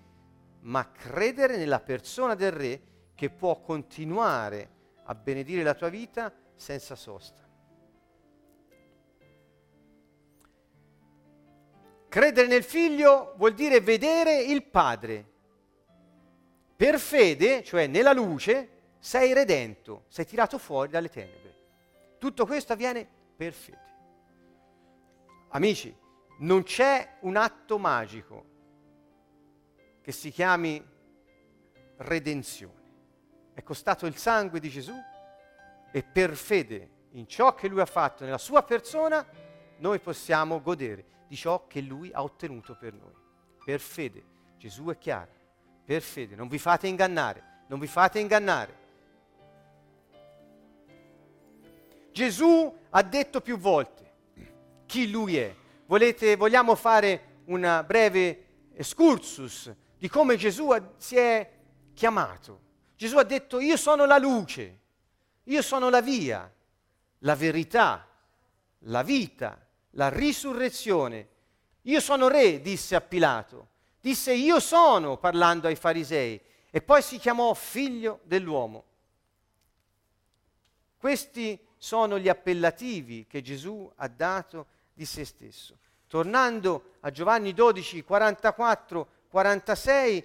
[0.64, 2.82] ma credere nella persona del Re
[3.14, 4.70] che può continuare
[5.04, 7.42] a benedire la tua vita senza sosta.
[12.08, 15.32] Credere nel figlio vuol dire vedere il Padre.
[16.76, 21.54] Per fede, cioè nella luce, sei redento, sei tirato fuori dalle tenebre.
[22.18, 23.82] Tutto questo avviene per fede.
[25.50, 25.94] Amici,
[26.38, 28.52] non c'è un atto magico
[30.04, 30.84] che si chiami
[31.96, 32.82] redenzione.
[33.54, 34.92] È costato il sangue di Gesù
[35.90, 39.26] e per fede in ciò che lui ha fatto nella sua persona,
[39.78, 43.14] noi possiamo godere di ciò che lui ha ottenuto per noi.
[43.64, 44.22] Per fede.
[44.58, 45.30] Gesù è chiaro.
[45.86, 46.34] Per fede.
[46.36, 47.62] Non vi fate ingannare.
[47.68, 48.82] Non vi fate ingannare.
[52.12, 54.12] Gesù ha detto più volte
[54.84, 55.54] chi lui è.
[55.86, 61.50] Volete, vogliamo fare una breve excursus di come Gesù si è
[61.94, 62.60] chiamato.
[62.96, 64.78] Gesù ha detto io sono la luce,
[65.44, 66.50] io sono la via,
[67.18, 68.08] la verità,
[68.80, 69.58] la vita,
[69.90, 71.28] la risurrezione.
[71.82, 73.68] Io sono re, disse a Pilato.
[74.00, 78.84] Disse io sono, parlando ai farisei, e poi si chiamò figlio dell'uomo.
[80.98, 85.78] Questi sono gli appellativi che Gesù ha dato di se stesso.
[86.06, 90.24] Tornando a Giovanni 12, 44, 46,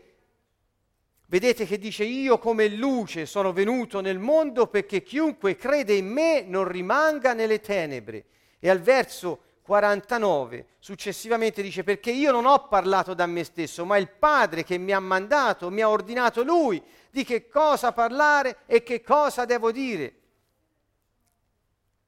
[1.26, 6.44] vedete che dice io come luce sono venuto nel mondo perché chiunque crede in me
[6.44, 8.26] non rimanga nelle tenebre.
[8.60, 13.98] E al verso 49 successivamente dice perché io non ho parlato da me stesso, ma
[13.98, 18.84] il Padre che mi ha mandato, mi ha ordinato lui di che cosa parlare e
[18.84, 20.14] che cosa devo dire.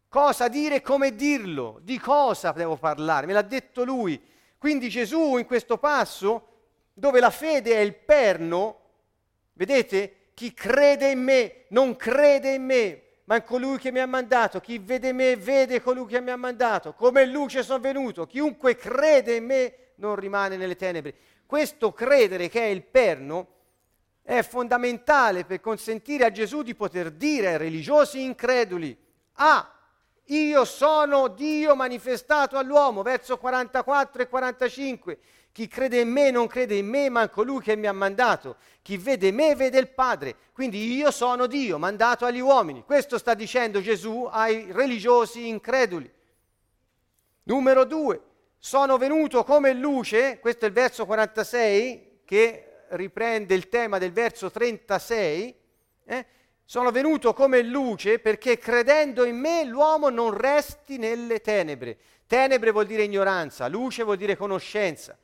[0.08, 4.22] Cosa dire e come dirlo, di cosa devo parlare, me l'ha detto lui.
[4.60, 6.50] Quindi Gesù in questo passo
[6.94, 8.80] dove la fede è il perno,
[9.54, 10.16] vedete?
[10.34, 14.60] Chi crede in me non crede in me, ma in colui che mi ha mandato.
[14.60, 16.94] Chi vede me vede colui che mi ha mandato.
[16.94, 18.26] Come luce sono venuto.
[18.26, 21.14] Chiunque crede in me non rimane nelle tenebre.
[21.46, 23.48] Questo credere che è il perno
[24.24, 28.98] è fondamentale per consentire a Gesù di poter dire ai religiosi increduli,
[29.34, 29.76] ah,
[30.26, 35.20] Io sono Dio manifestato all'uomo, verso 44 e 45.
[35.52, 38.56] Chi crede in me non crede in me, ma in colui che mi ha mandato.
[38.82, 40.36] Chi vede me vede il Padre.
[40.54, 42.84] Quindi io sono Dio, mandato agli uomini.
[42.86, 46.10] Questo sta dicendo Gesù ai religiosi increduli.
[47.44, 48.22] Numero due,
[48.58, 54.50] sono venuto come luce, questo è il verso 46 che riprende il tema del verso
[54.50, 55.56] 36.
[56.06, 56.26] Eh?
[56.64, 61.98] Sono venuto come luce perché credendo in me l'uomo non resti nelle tenebre.
[62.26, 65.18] Tenebre vuol dire ignoranza, luce vuol dire conoscenza.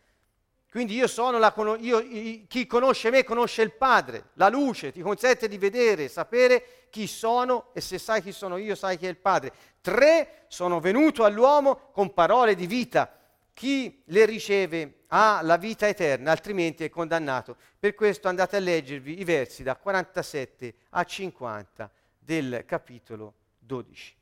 [0.77, 2.07] Quindi io sono la io,
[2.47, 7.71] chi conosce me conosce il Padre, la luce ti consente di vedere, sapere chi sono
[7.73, 9.51] e se sai chi sono io sai chi è il Padre.
[9.81, 13.11] Tre, sono venuto all'uomo con parole di vita.
[13.55, 17.57] Chi le riceve ha la vita eterna, altrimenti è condannato.
[17.79, 24.15] Per questo andate a leggervi i versi da 47 a 50 del capitolo 12.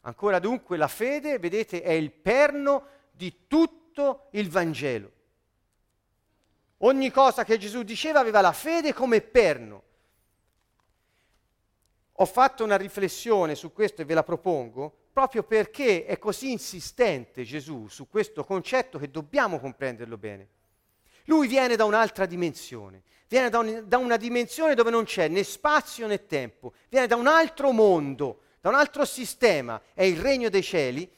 [0.00, 5.16] Ancora dunque la fede, vedete, è il perno di tutto il Vangelo.
[6.78, 9.82] Ogni cosa che Gesù diceva aveva la fede come perno.
[12.20, 17.42] Ho fatto una riflessione su questo e ve la propongo proprio perché è così insistente
[17.42, 20.48] Gesù su questo concetto che dobbiamo comprenderlo bene.
[21.24, 25.42] Lui viene da un'altra dimensione, viene da, un, da una dimensione dove non c'è né
[25.42, 30.48] spazio né tempo, viene da un altro mondo, da un altro sistema, è il regno
[30.48, 31.10] dei cieli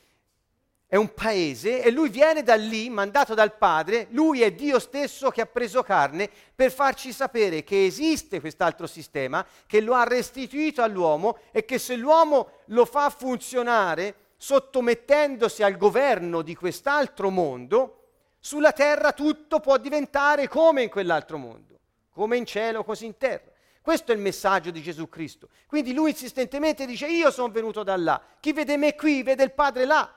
[0.91, 5.31] è un paese e lui viene da lì, mandato dal Padre, lui è Dio stesso
[5.31, 10.83] che ha preso carne per farci sapere che esiste quest'altro sistema, che lo ha restituito
[10.83, 18.09] all'uomo e che se l'uomo lo fa funzionare sottomettendosi al governo di quest'altro mondo,
[18.41, 21.79] sulla terra tutto può diventare come in quell'altro mondo,
[22.11, 23.49] come in cielo, così in terra.
[23.81, 25.51] Questo è il messaggio di Gesù Cristo.
[25.69, 29.53] Quindi lui insistentemente dice io sono venuto da là, chi vede me qui vede il
[29.53, 30.15] Padre là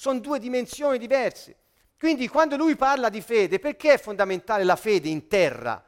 [0.00, 1.56] sono due dimensioni diverse.
[1.98, 5.84] Quindi quando lui parla di fede, perché è fondamentale la fede in terra?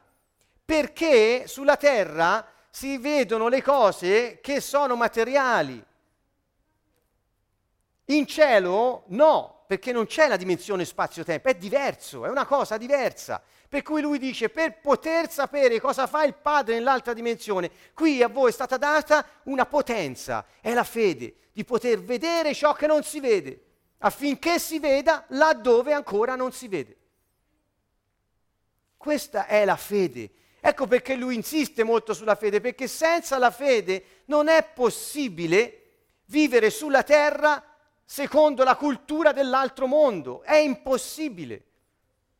[0.63, 5.83] Perché sulla terra si vedono le cose che sono materiali.
[8.05, 13.41] In cielo no, perché non c'è la dimensione spazio-tempo, è diverso, è una cosa diversa.
[13.67, 18.27] Per cui lui dice, per poter sapere cosa fa il Padre nell'altra dimensione, qui a
[18.27, 23.01] voi è stata data una potenza, è la fede, di poter vedere ciò che non
[23.01, 23.71] si vede
[24.05, 26.97] affinché si veda laddove ancora non si vede.
[28.97, 30.31] Questa è la fede.
[30.59, 35.79] Ecco perché lui insiste molto sulla fede, perché senza la fede non è possibile
[36.25, 37.61] vivere sulla terra
[38.05, 40.41] secondo la cultura dell'altro mondo.
[40.43, 41.65] È impossibile.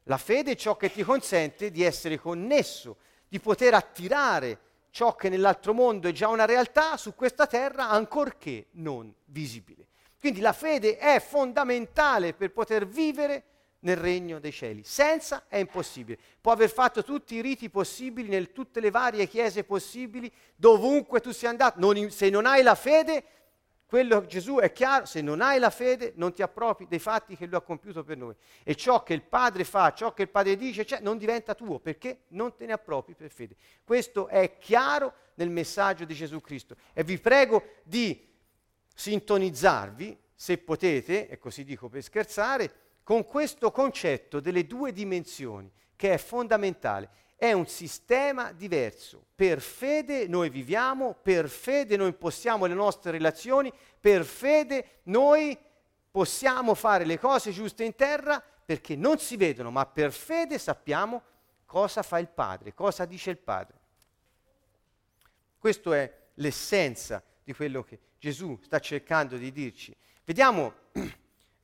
[0.03, 2.97] La fede è ciò che ti consente di essere connesso,
[3.27, 8.67] di poter attirare ciò che nell'altro mondo è già una realtà su questa terra, ancorché
[8.71, 9.87] non visibile.
[10.23, 13.43] Quindi la fede è fondamentale per poter vivere
[13.79, 14.81] nel regno dei cieli.
[14.85, 16.17] Senza è impossibile.
[16.39, 21.33] Può aver fatto tutti i riti possibili, in tutte le varie chiese possibili, dovunque tu
[21.33, 21.77] sia andato.
[21.81, 23.21] Non, se non hai la fede,
[23.85, 27.45] quello Gesù è chiaro, se non hai la fede non ti appropri dei fatti che
[27.45, 28.33] lui ha compiuto per noi.
[28.63, 31.79] E ciò che il Padre fa, ciò che il Padre dice, cioè, non diventa tuo
[31.79, 33.57] perché non te ne appropri per fede.
[33.83, 36.77] Questo è chiaro nel messaggio di Gesù Cristo.
[36.93, 38.31] E vi prego di
[38.93, 46.13] sintonizzarvi, se potete, e così dico per scherzare, con questo concetto delle due dimensioni, che
[46.13, 47.09] è fondamentale.
[47.35, 49.25] È un sistema diverso.
[49.35, 55.57] Per fede noi viviamo, per fede noi impostiamo le nostre relazioni, per fede noi
[56.09, 61.21] possiamo fare le cose giuste in terra perché non si vedono, ma per fede sappiamo
[61.65, 63.81] cosa fa il Padre, cosa dice il Padre.
[65.57, 69.93] Questa è l'essenza di quello che Gesù sta cercando di dirci.
[70.23, 70.73] Vediamo,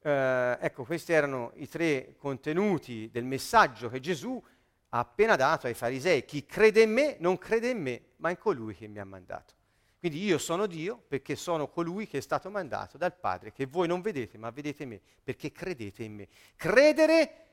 [0.02, 4.44] eh, ecco, questi erano i tre contenuti del messaggio che Gesù
[4.90, 6.26] ha appena dato ai farisei.
[6.26, 9.54] Chi crede in me non crede in me, ma in colui che mi ha mandato.
[10.00, 13.88] Quindi io sono Dio perché sono colui che è stato mandato dal Padre, che voi
[13.88, 16.28] non vedete, ma vedete me, perché credete in me.
[16.58, 17.46] Credere,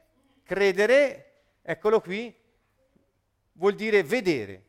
[0.43, 2.35] credere, eccolo qui,
[3.53, 4.65] vuol dire vedere.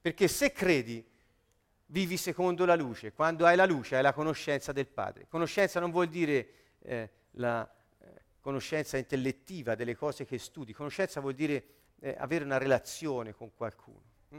[0.00, 1.09] Perché se credi
[1.90, 3.12] vivi secondo la luce.
[3.12, 5.26] Quando hai la luce hai la conoscenza del Padre.
[5.28, 6.48] Conoscenza non vuol dire
[6.82, 7.68] eh, la
[8.00, 8.06] eh,
[8.40, 11.64] conoscenza intellettiva delle cose che studi, conoscenza vuol dire
[12.00, 14.02] eh, avere una relazione con qualcuno.
[14.34, 14.38] Mm?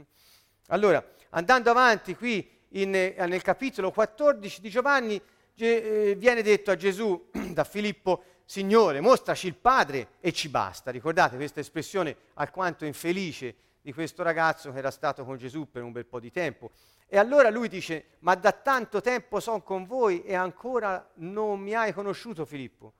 [0.68, 5.20] Allora, andando avanti qui in, eh, nel capitolo 14 di Giovanni,
[5.56, 10.90] eh, viene detto a Gesù da Filippo, Signore, mostraci il Padre e ci basta.
[10.90, 15.92] Ricordate questa espressione alquanto infelice di questo ragazzo che era stato con Gesù per un
[15.92, 16.70] bel po' di tempo.
[17.14, 21.74] E allora lui dice, ma da tanto tempo sono con voi e ancora non mi
[21.74, 22.94] hai conosciuto Filippo.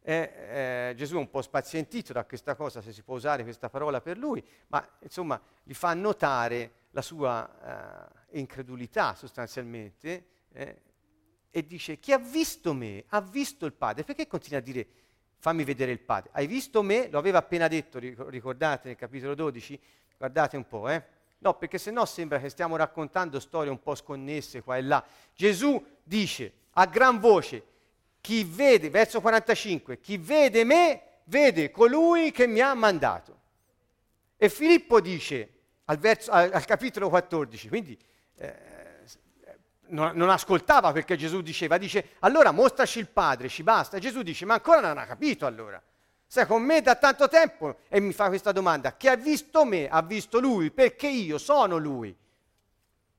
[0.00, 3.68] E, eh, Gesù è un po' spazientito da questa cosa, se si può usare questa
[3.68, 10.82] parola per lui, ma insomma gli fa notare la sua eh, incredulità sostanzialmente eh,
[11.48, 14.02] e dice, chi ha visto me ha visto il Padre.
[14.02, 14.84] Perché continua a dire,
[15.36, 16.30] fammi vedere il Padre?
[16.32, 17.08] Hai visto me?
[17.08, 19.80] Lo aveva appena detto, ricordate nel capitolo 12?
[20.16, 21.17] Guardate un po', eh.
[21.38, 25.04] No, perché se no sembra che stiamo raccontando storie un po' sconnesse qua e là.
[25.34, 27.64] Gesù dice a gran voce,
[28.20, 33.36] chi vede, verso 45, chi vede me, vede colui che mi ha mandato.
[34.36, 35.52] E Filippo dice
[35.86, 37.98] al, verso, al, al capitolo 14, quindi
[38.36, 38.54] eh,
[39.88, 43.98] non, non, ascoltava perché Gesù diceva, dice allora mostraci il Padre, ci basta.
[43.98, 45.82] Gesù dice ma ancora non ha capito allora.
[46.30, 48.92] Sei con me da tanto tempo e mi fa questa domanda.
[48.92, 52.14] Chi ha visto me ha visto lui perché io sono lui.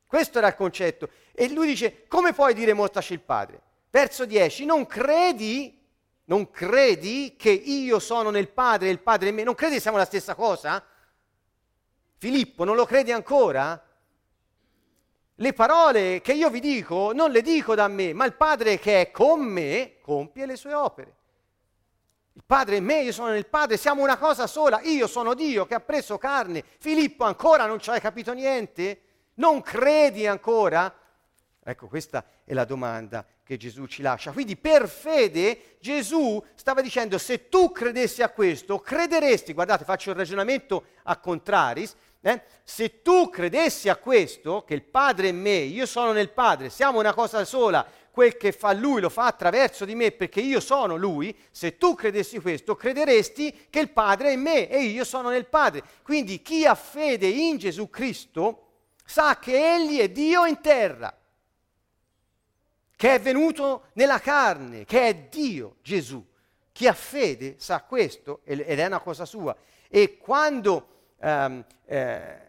[0.05, 1.09] Questo era il concetto.
[1.33, 3.61] E lui dice, come puoi dire mostraci il Padre?
[3.89, 5.75] Verso 10, non credi,
[6.25, 9.43] non credi che io sono nel Padre e il Padre in me?
[9.43, 10.85] Non credi che siamo la stessa cosa?
[12.17, 13.83] Filippo, non lo credi ancora?
[15.33, 19.01] Le parole che io vi dico non le dico da me, ma il Padre che
[19.01, 21.17] è con me compie le sue opere.
[22.39, 25.65] Il Padre è me, io sono nel Padre, siamo una cosa sola, io sono Dio
[25.65, 26.63] che ha preso carne.
[26.79, 29.01] Filippo, ancora non ci hai capito niente?
[29.35, 30.91] Non credi ancora?
[31.61, 34.31] Ecco, questa è la domanda che Gesù ci lascia.
[34.31, 40.15] Quindi per fede Gesù stava dicendo, se tu credessi a questo, crederesti, guardate, faccio il
[40.15, 42.41] ragionamento a contraris, eh?
[42.63, 46.99] se tu credessi a questo, che il Padre è me, io sono nel Padre, siamo
[46.99, 50.95] una cosa sola, quel che fa lui lo fa attraverso di me perché io sono
[50.95, 55.29] lui, se tu credessi questo, crederesti che il Padre è in me e io sono
[55.29, 55.83] nel Padre.
[56.01, 58.67] Quindi chi ha fede in Gesù Cristo
[59.05, 61.15] sa che Egli è Dio in terra,
[62.95, 66.25] che è venuto nella carne, che è Dio Gesù.
[66.71, 69.55] Chi ha fede sa questo ed è una cosa sua.
[69.87, 72.39] E quando, um, eh,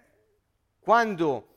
[0.81, 1.49] quando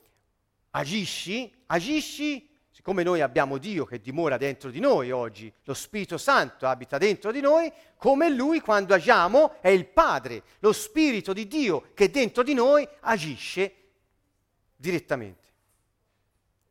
[0.71, 2.52] agisci, agisci
[2.85, 7.31] Siccome noi abbiamo Dio che dimora dentro di noi oggi, lo Spirito Santo abita dentro
[7.31, 12.43] di noi, come Lui quando agiamo è il Padre, lo Spirito di Dio che dentro
[12.43, 13.73] di noi agisce
[14.75, 15.47] direttamente,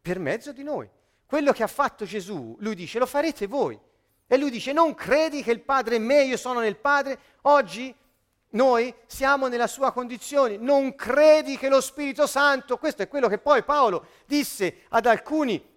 [0.02, 0.86] per mezzo di noi.
[1.24, 3.80] Quello che ha fatto Gesù, Lui dice, lo farete voi.
[4.26, 7.18] E Lui dice, non credi che il Padre è me, io sono nel Padre?
[7.44, 7.94] Oggi
[8.50, 13.38] noi siamo nella sua condizione, non credi che lo Spirito Santo, questo è quello che
[13.38, 15.70] poi Paolo disse ad alcuni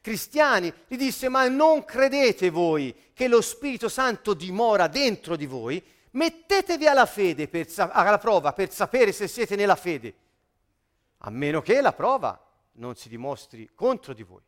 [0.00, 5.82] cristiani, gli disse ma non credete voi che lo Spirito Santo dimora dentro di voi?
[6.12, 10.14] Mettetevi alla, fede per, alla prova per sapere se siete nella fede,
[11.18, 12.38] a meno che la prova
[12.72, 14.42] non si dimostri contro di voi.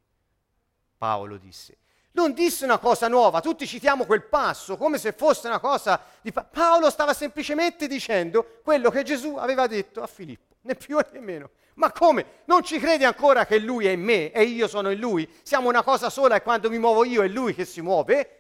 [0.97, 1.79] Paolo disse.
[2.13, 6.31] Non disse una cosa nuova, tutti citiamo quel passo come se fosse una cosa di...
[6.31, 11.21] Pa- Paolo stava semplicemente dicendo quello che Gesù aveva detto a Filippo, né più né
[11.21, 11.51] meno.
[11.75, 12.41] Ma come?
[12.45, 15.29] Non ci credi ancora che lui è in me e io sono in lui?
[15.43, 18.39] Siamo una cosa sola e quando mi muovo io è lui che si muove?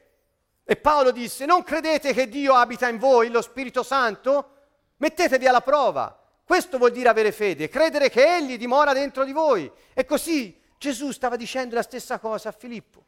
[0.64, 4.50] E Paolo disse, non credete che Dio abita in voi, lo Spirito Santo?
[4.98, 6.16] Mettetevi alla prova.
[6.44, 9.70] Questo vuol dire avere fede, credere che Egli dimora dentro di voi.
[9.94, 13.04] E così Gesù stava dicendo la stessa cosa a Filippo.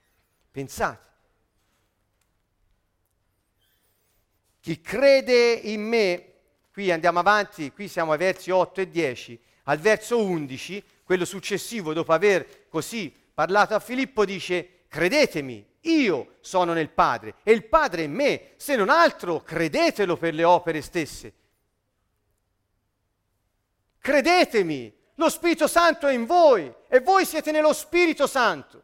[0.50, 1.12] Pensate.
[4.60, 6.32] Chi crede in me,
[6.72, 11.92] qui andiamo avanti, qui siamo ai versi 8 e 10, al verso 11, quello successivo,
[11.92, 18.02] dopo aver così parlato a Filippo, dice, credetemi, io sono nel Padre e il Padre
[18.02, 21.32] in me, se non altro credetelo per le opere stesse.
[23.98, 28.82] Credetemi, lo Spirito Santo è in voi e voi siete nello Spirito Santo.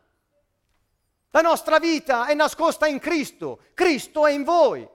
[1.31, 4.89] La nostra vita è nascosta in Cristo, Cristo è in voi.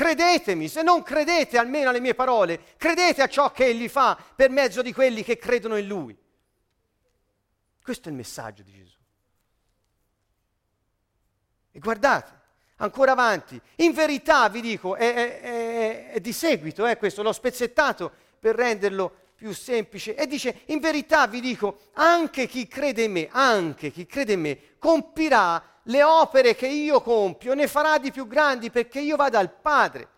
[0.00, 4.48] Credetemi, se non credete almeno alle mie parole, credete a ciò che Egli fa per
[4.48, 6.16] mezzo di quelli che credono in Lui.
[7.82, 8.96] Questo è il messaggio di Gesù.
[11.70, 12.32] E guardate,
[12.76, 17.34] ancora avanti, in verità vi dico, è, è, è, è di seguito eh, questo, l'ho
[17.34, 23.12] spezzettato per renderlo più semplice, e dice, in verità vi dico, anche chi crede in
[23.12, 28.12] me, anche chi crede in me, compirà le opere che io compio ne farà di
[28.12, 30.08] più grandi perché io vado al Padre.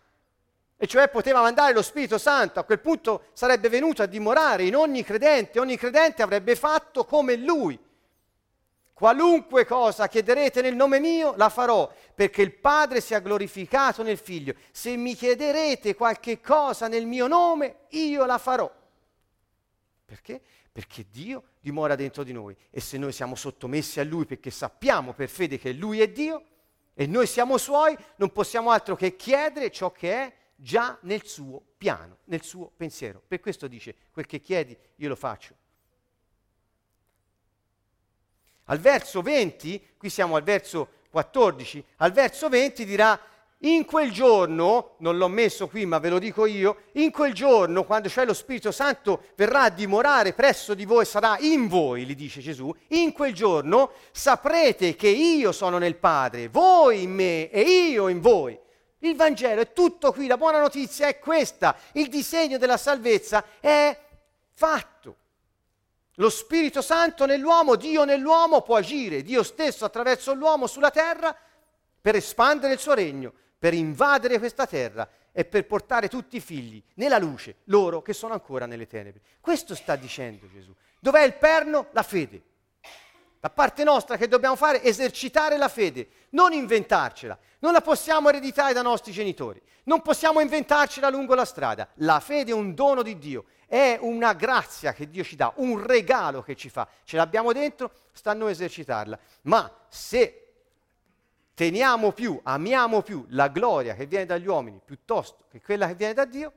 [0.77, 4.75] E cioè poteva mandare lo Spirito Santo, a quel punto sarebbe venuto a dimorare in
[4.75, 7.79] ogni credente, ogni credente avrebbe fatto come lui.
[8.93, 14.53] Qualunque cosa chiederete nel nome mio, la farò, perché il Padre sia glorificato nel Figlio.
[14.71, 18.71] Se mi chiederete qualche cosa nel mio nome, io la farò.
[20.05, 20.41] Perché?
[20.71, 25.13] Perché Dio dimora dentro di noi e se noi siamo sottomessi a Lui perché sappiamo
[25.13, 26.43] per fede che Lui è Dio
[26.93, 31.63] e noi siamo Suoi, non possiamo altro che chiedere ciò che è già nel suo
[31.77, 33.23] piano, nel suo pensiero.
[33.25, 35.55] Per questo dice, quel che chiedi io lo faccio.
[38.65, 43.17] Al verso 20, qui siamo al verso 14, al verso 20 dirà
[43.63, 47.83] in quel giorno, non l'ho messo qui ma ve lo dico io, in quel giorno
[47.83, 52.15] quando c'è lo Spirito Santo verrà a dimorare presso di voi, sarà in voi, gli
[52.15, 57.61] dice Gesù, in quel giorno saprete che io sono nel Padre, voi in me e
[57.61, 58.59] io in voi.
[58.99, 63.97] Il Vangelo è tutto qui, la buona notizia è questa, il disegno della salvezza è
[64.53, 65.17] fatto.
[66.17, 71.35] Lo Spirito Santo nell'uomo, Dio nell'uomo può agire, Dio stesso attraverso l'uomo sulla terra
[71.99, 73.33] per espandere il suo regno,
[73.63, 78.33] per invadere questa terra e per portare tutti i figli nella luce, loro che sono
[78.33, 79.21] ancora nelle tenebre.
[79.39, 80.75] Questo sta dicendo Gesù.
[80.99, 81.87] Dov'è il perno?
[81.91, 82.41] La fede.
[83.39, 84.83] Da parte nostra che dobbiamo fare?
[84.83, 87.39] Esercitare la fede, non inventarcela.
[87.59, 91.87] Non la possiamo ereditare dai nostri genitori, non possiamo inventarcela lungo la strada.
[91.95, 95.81] La fede è un dono di Dio è una grazia che Dio ci dà, un
[95.81, 96.87] regalo che ci fa.
[97.05, 99.17] Ce l'abbiamo dentro, sta a noi esercitarla.
[99.43, 100.42] Ma se
[101.53, 106.13] teniamo più, amiamo più la gloria che viene dagli uomini piuttosto che quella che viene
[106.13, 106.53] da Dio,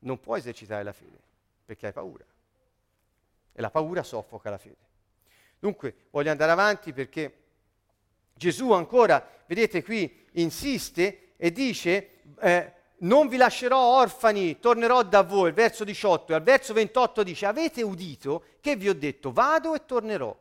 [0.00, 1.18] non puoi esercitare la fede,
[1.64, 2.24] perché hai paura.
[3.52, 4.84] E la paura soffoca la fede.
[5.58, 7.44] Dunque, voglio andare avanti perché
[8.34, 15.52] Gesù ancora, vedete qui, insiste e dice, eh, non vi lascerò orfani, tornerò da voi,
[15.52, 19.84] verso 18, e al verso 28 dice, avete udito che vi ho detto, vado e
[19.84, 20.36] tornerò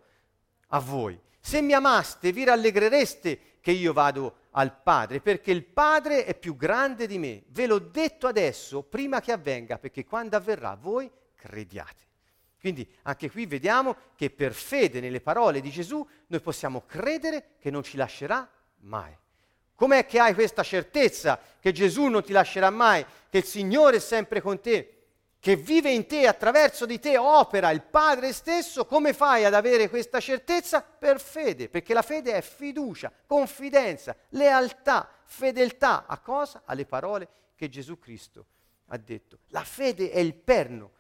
[0.67, 1.19] a voi.
[1.45, 6.55] Se mi amaste, vi rallegrereste che io vado al Padre, perché il Padre è più
[6.55, 7.43] grande di me.
[7.49, 12.01] Ve l'ho detto adesso, prima che avvenga, perché quando avverrà voi crediate.
[12.59, 17.69] Quindi anche qui vediamo che per fede nelle parole di Gesù noi possiamo credere che
[17.69, 19.15] non ci lascerà mai.
[19.75, 23.99] Com'è che hai questa certezza che Gesù non ti lascerà mai, che il Signore è
[23.99, 24.94] sempre con te,
[25.45, 28.87] che vive in te, attraverso di te opera il Padre stesso?
[28.87, 30.81] Come fai ad avere questa certezza?
[30.81, 36.63] Per fede, perché la fede è fiducia, confidenza, lealtà, fedeltà a cosa?
[36.65, 38.47] Alle parole che Gesù Cristo
[38.87, 39.37] ha detto.
[39.49, 40.93] La fede è il perno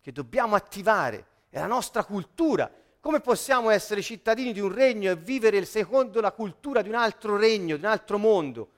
[0.00, 5.16] che dobbiamo attivare, è la nostra cultura, come possiamo essere cittadini di un regno e
[5.16, 8.70] vivere secondo la cultura di un altro regno, di un altro mondo?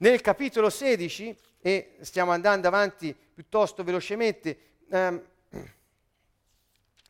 [0.00, 5.22] Nel capitolo 16, e stiamo andando avanti piuttosto velocemente, ehm,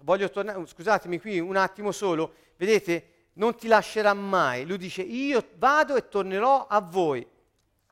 [0.00, 4.64] voglio tornare, scusatemi qui un attimo solo, vedete, non ti lascerà mai.
[4.64, 7.26] Lui dice, io vado e tornerò a voi,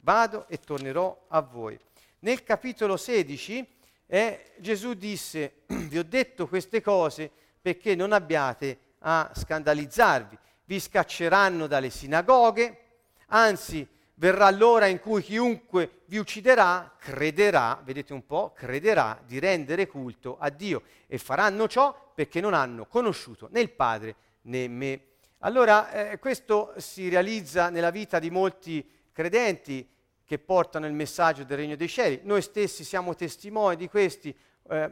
[0.01, 1.79] vado e tornerò a voi.
[2.21, 3.67] Nel capitolo 16
[4.07, 7.31] e Gesù disse, vi ho detto queste cose
[7.61, 10.39] perché non abbiate a scandalizzarvi.
[10.65, 12.79] Vi scacceranno dalle sinagoghe,
[13.27, 13.87] anzi
[14.19, 20.37] verrà l'ora in cui chiunque vi ucciderà crederà, vedete un po', crederà di rendere culto
[20.39, 25.01] a Dio e faranno ciò perché non hanno conosciuto né il Padre né me.
[25.41, 29.87] Allora eh, questo si realizza nella vita di molti credenti
[30.25, 32.21] che portano il messaggio del regno dei cieli.
[32.25, 34.35] Noi stessi siamo testimoni di questi
[34.69, 34.91] eh,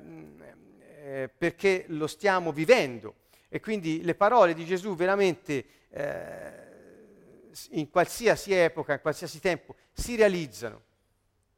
[1.02, 3.14] eh, perché lo stiamo vivendo
[3.48, 6.63] e quindi le parole di Gesù veramente eh,
[7.70, 10.82] in qualsiasi epoca, in qualsiasi tempo, si realizzano.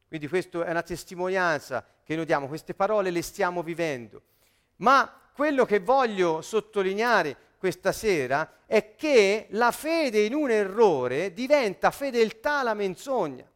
[0.09, 4.23] Quindi questa è una testimonianza che noi diamo, queste parole le stiamo vivendo.
[4.77, 11.91] Ma quello che voglio sottolineare questa sera è che la fede in un errore diventa
[11.91, 13.51] fedeltà alla menzogna.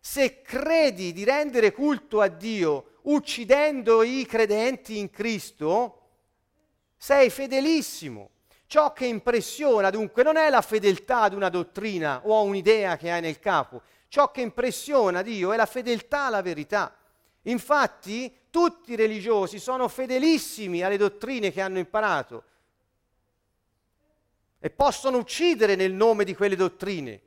[0.00, 6.00] Se credi di rendere culto a Dio uccidendo i credenti in Cristo,
[6.96, 8.30] sei fedelissimo.
[8.66, 13.10] Ciò che impressiona dunque non è la fedeltà ad una dottrina o a un'idea che
[13.10, 16.96] hai nel capo, ciò che impressiona Dio è la fedeltà alla verità.
[17.42, 22.42] Infatti tutti i religiosi sono fedelissimi alle dottrine che hanno imparato
[24.58, 27.20] e possono uccidere nel nome di quelle dottrine.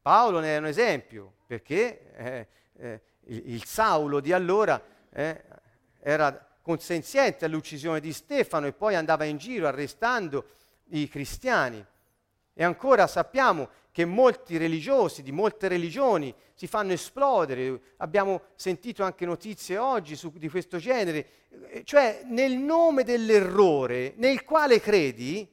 [0.00, 2.46] Paolo ne è un esempio, perché eh,
[2.78, 4.80] eh, il, il, Saulo di allora
[5.10, 5.42] eh,
[5.98, 10.44] era consenziente all'uccisione di Stefano e poi andava in giro arrestando
[10.90, 11.82] i cristiani.
[12.52, 19.24] E ancora sappiamo che molti religiosi di molte religioni si fanno esplodere, abbiamo sentito anche
[19.24, 21.26] notizie oggi su, di questo genere,
[21.70, 25.50] eh, cioè nel nome dell'errore nel quale credi,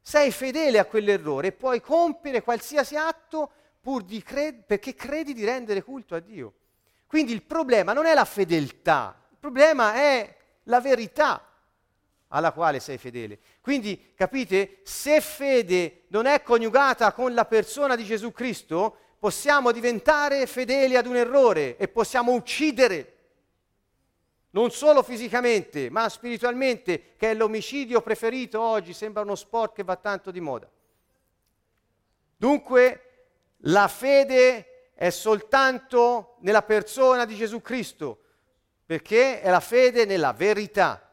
[0.00, 5.44] sei fedele a quell'errore e puoi compiere qualsiasi atto pur di cred- perché credi di
[5.44, 6.54] rendere culto a Dio.
[7.06, 10.38] Quindi il problema non è la fedeltà, il problema è
[10.70, 11.44] la verità
[12.28, 13.38] alla quale sei fedele.
[13.60, 20.46] Quindi capite, se fede non è coniugata con la persona di Gesù Cristo, possiamo diventare
[20.46, 23.16] fedeli ad un errore e possiamo uccidere,
[24.50, 29.96] non solo fisicamente, ma spiritualmente, che è l'omicidio preferito oggi, sembra uno sport che va
[29.96, 30.70] tanto di moda.
[32.36, 33.04] Dunque,
[33.64, 38.18] la fede è soltanto nella persona di Gesù Cristo,
[38.90, 41.08] perché è la fede nella verità.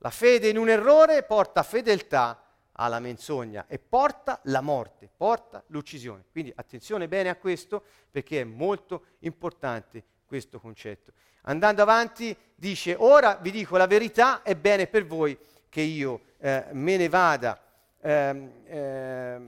[0.00, 6.24] La fede in un errore porta fedeltà alla menzogna e porta la morte, porta l'uccisione.
[6.30, 11.12] Quindi attenzione bene a questo perché è molto importante questo concetto.
[11.44, 15.38] Andando avanti dice, ora vi dico la verità, è bene per voi
[15.70, 17.62] che io eh, me ne vada.
[17.98, 19.40] Eh, eh,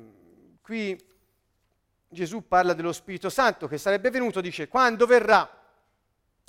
[0.62, 0.99] qui
[2.09, 5.64] Gesù parla dello Spirito Santo che sarebbe venuto, dice, quando verrà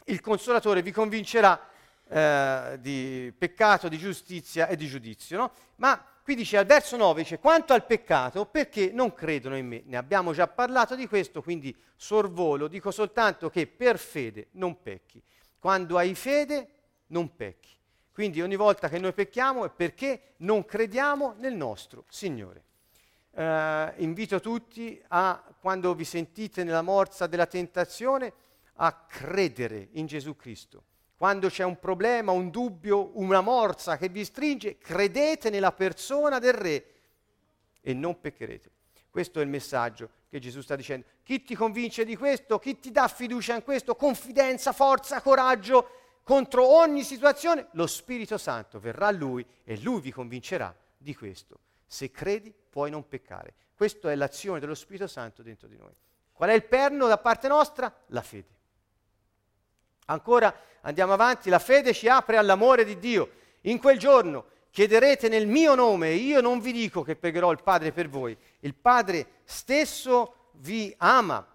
[0.06, 1.68] il Consolatore vi convincerà
[2.08, 5.38] eh, di peccato, di giustizia e di giudizio.
[5.38, 5.52] No?
[5.76, 9.84] Ma qui dice al verso 9, dice, quanto al peccato, perché non credono in me?
[9.86, 15.22] Ne abbiamo già parlato di questo, quindi sorvolo, dico soltanto che per fede non pecchi.
[15.60, 16.70] Quando hai fede
[17.08, 17.76] non pecchi.
[18.12, 22.66] Quindi ogni volta che noi pecchiamo è perché non crediamo nel nostro Signore
[23.38, 28.34] eh, invito tutti a, quando vi sentite nella morsa della tentazione,
[28.78, 30.84] a credere in Gesù Cristo.
[31.18, 36.54] Quando c'è un problema, un dubbio, una morsa che vi stringe, credete nella persona del
[36.54, 36.86] Re
[37.82, 38.72] e non peccherete.
[39.10, 41.08] Questo è il messaggio che Gesù sta dicendo.
[41.24, 42.60] Chi ti convince di questo?
[42.60, 43.96] Chi ti dà fiducia in questo?
[43.96, 45.90] Confidenza, forza, coraggio
[46.24, 47.70] contro ogni situazione?
[47.72, 51.60] Lo Spirito Santo verrà a lui e lui vi convincerà di questo.
[51.86, 53.56] Se credi, puoi non peccare.
[53.76, 55.96] Questa è l'azione dello Spirito Santo dentro di noi.
[56.32, 57.92] Qual è il perno da parte nostra?
[58.08, 58.57] La fede.
[60.10, 63.30] Ancora andiamo avanti, la fede ci apre all'amore di Dio.
[63.62, 67.92] In quel giorno chiederete nel mio nome, io non vi dico che pregherò il Padre
[67.92, 71.46] per voi, il Padre stesso vi ama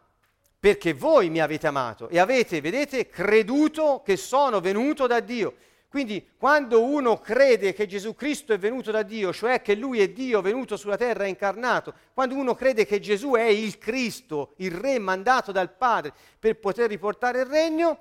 [0.59, 5.55] perché voi mi avete amato e avete, vedete, creduto che sono venuto da Dio.
[5.89, 10.09] Quindi quando uno crede che Gesù Cristo è venuto da Dio, cioè che Lui è
[10.11, 14.99] Dio venuto sulla terra incarnato, quando uno crede che Gesù è il Cristo, il Re
[14.99, 17.99] mandato dal Padre per poter riportare il regno,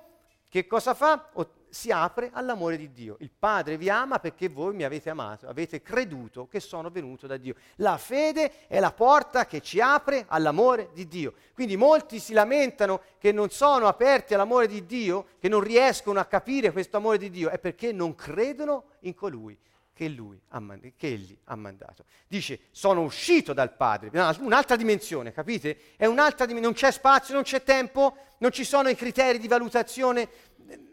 [0.52, 1.30] che cosa fa?
[1.70, 3.16] si apre all'amore di Dio.
[3.20, 7.38] Il Padre vi ama perché voi mi avete amato, avete creduto che sono venuto da
[7.38, 7.54] Dio.
[7.76, 11.32] La fede è la porta che ci apre all'amore di Dio.
[11.54, 16.26] Quindi molti si lamentano che non sono aperti all'amore di Dio, che non riescono a
[16.26, 19.58] capire questo amore di Dio, è perché non credono in colui
[19.92, 20.62] che, lui ha,
[20.96, 22.04] che egli ha mandato.
[22.26, 25.94] Dice, sono uscito dal Padre, un'altra dimensione, capite?
[25.96, 29.48] È un'altra dimensione, non c'è spazio, non c'è tempo, non ci sono i criteri di
[29.48, 30.28] valutazione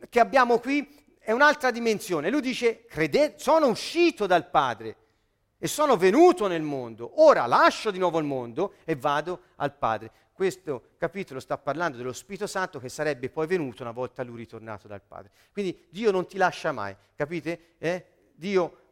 [0.10, 2.30] che abbiamo qui è un'altra dimensione.
[2.30, 4.95] Lui dice, crede, sono uscito dal Padre
[5.58, 10.12] e sono venuto nel mondo, ora lascio di nuovo il mondo e vado al Padre.
[10.34, 14.88] Questo capitolo sta parlando dello Spirito Santo che sarebbe poi venuto una volta lui ritornato
[14.88, 15.32] dal Padre.
[15.52, 17.76] Quindi Dio non ti lascia mai, capite?
[17.78, 18.06] Eh?
[18.34, 18.89] Dio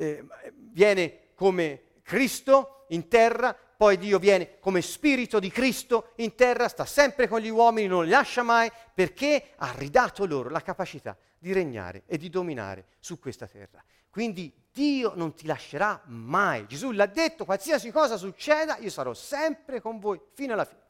[0.00, 0.24] eh,
[0.72, 6.84] viene come Cristo in terra, poi Dio viene come spirito di Cristo in terra, sta
[6.84, 11.52] sempre con gli uomini, non li lascia mai, perché ha ridato loro la capacità di
[11.52, 13.82] regnare e di dominare su questa terra.
[14.10, 16.66] Quindi Dio non ti lascerà mai.
[16.66, 20.80] Gesù l'ha detto, qualsiasi cosa succeda, io sarò sempre con voi fino alla fine.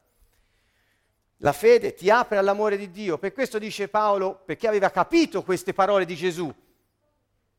[1.38, 5.72] La fede ti apre all'amore di Dio, per questo dice Paolo, perché aveva capito queste
[5.72, 6.52] parole di Gesù,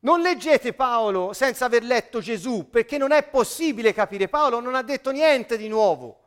[0.04, 4.28] non leggete Paolo senza aver letto Gesù, perché non è possibile capire.
[4.28, 6.18] Paolo non ha detto niente di nuovo.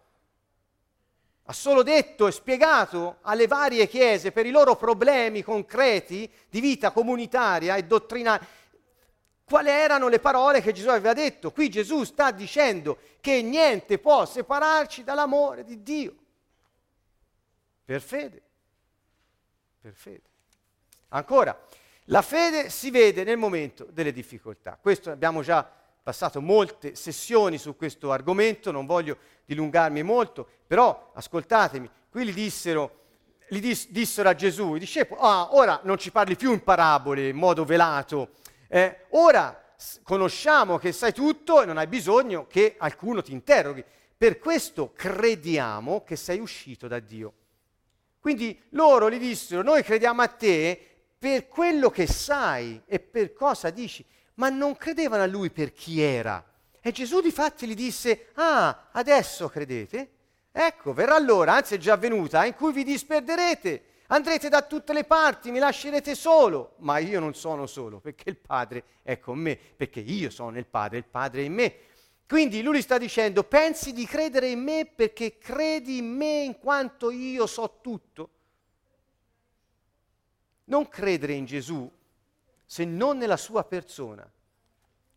[1.43, 6.91] Ha solo detto e spiegato alle varie chiese per i loro problemi concreti di vita
[6.91, 8.63] comunitaria e dottrinale
[9.45, 11.51] quali erano le parole che Gesù aveva detto.
[11.51, 16.15] Qui Gesù sta dicendo che niente può separarci dall'amore di Dio.
[17.85, 18.41] Per fede.
[19.81, 20.23] Per fede.
[21.09, 21.55] Ancora,
[22.05, 24.77] la fede si vede nel momento delle difficoltà.
[24.79, 25.67] Questo abbiamo già
[26.03, 32.99] passato molte sessioni su questo argomento, non voglio dilungarmi molto, però ascoltatemi, qui gli dissero,
[33.49, 37.29] gli dis, dissero a Gesù, i discepoli, ah, ora non ci parli più in parabole,
[37.29, 38.33] in modo velato,
[38.67, 39.63] eh, ora
[40.03, 43.83] conosciamo che sai tutto e non hai bisogno che qualcuno ti interroghi.
[44.17, 47.33] Per questo crediamo che sei uscito da Dio.
[48.19, 50.94] Quindi loro gli dissero, noi crediamo a te
[51.25, 54.05] per quello che sai e per cosa dici,
[54.35, 56.45] ma non credevano a lui per chi era.
[56.79, 60.11] E Gesù di fatti gli disse, ah, adesso credete?
[60.51, 65.03] Ecco, verrà l'ora, anzi è già venuta, in cui vi disperderete, andrete da tutte le
[65.03, 69.57] parti, mi lascerete solo, ma io non sono solo, perché il Padre è con me,
[69.57, 71.75] perché io sono nel Padre, il Padre è in me.
[72.27, 77.09] Quindi lui sta dicendo, pensi di credere in me perché credi in me in quanto
[77.09, 78.29] io so tutto?
[80.65, 81.89] Non credere in Gesù
[82.65, 84.29] se non nella sua persona.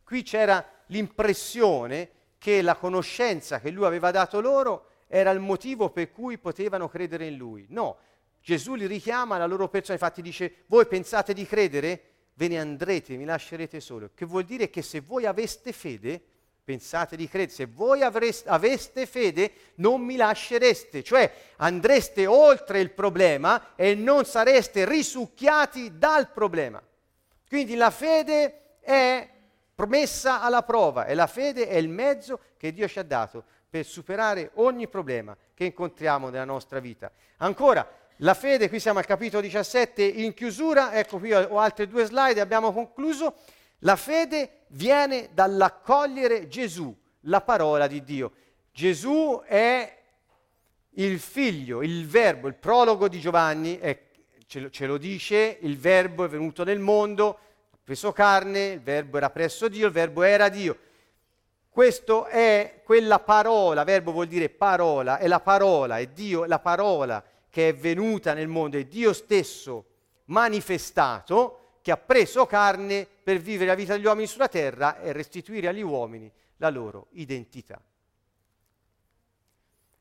[0.04, 6.10] Qui c'era l'impressione che la conoscenza che lui aveva dato loro era il motivo per
[6.10, 7.66] cui potevano credere in lui.
[7.70, 7.98] No,
[8.40, 12.02] Gesù li richiama alla loro persona, infatti dice, voi pensate di credere?
[12.34, 14.10] Ve ne andrete, mi lascerete solo.
[14.14, 16.22] Che vuol dire che se voi aveste fede,
[16.68, 22.90] pensate di credere, se voi avreste, aveste fede non mi lascereste, cioè andreste oltre il
[22.90, 26.82] problema e non sareste risucchiati dal problema.
[27.48, 29.26] Quindi la fede è
[29.74, 33.86] promessa alla prova e la fede è il mezzo che Dio ci ha dato per
[33.86, 37.10] superare ogni problema che incontriamo nella nostra vita.
[37.38, 42.04] Ancora, la fede, qui siamo al capitolo 17 in chiusura, ecco qui ho altre due
[42.04, 43.36] slide, abbiamo concluso.
[43.82, 48.32] La fede viene dall'accogliere Gesù, la parola di Dio.
[48.72, 49.96] Gesù è
[50.90, 54.00] il figlio, il verbo, il prologo di Giovanni, è,
[54.46, 57.38] ce, lo, ce lo dice, il verbo è venuto nel mondo,
[57.70, 60.76] ha preso carne, il verbo era presso Dio, il verbo era Dio.
[61.68, 67.22] Questo è quella parola, verbo vuol dire parola, è la parola, è Dio, la parola
[67.48, 69.84] che è venuta nel mondo, è Dio stesso
[70.24, 75.68] manifestato che ha preso carne per vivere la vita degli uomini sulla terra e restituire
[75.68, 77.80] agli uomini la loro identità.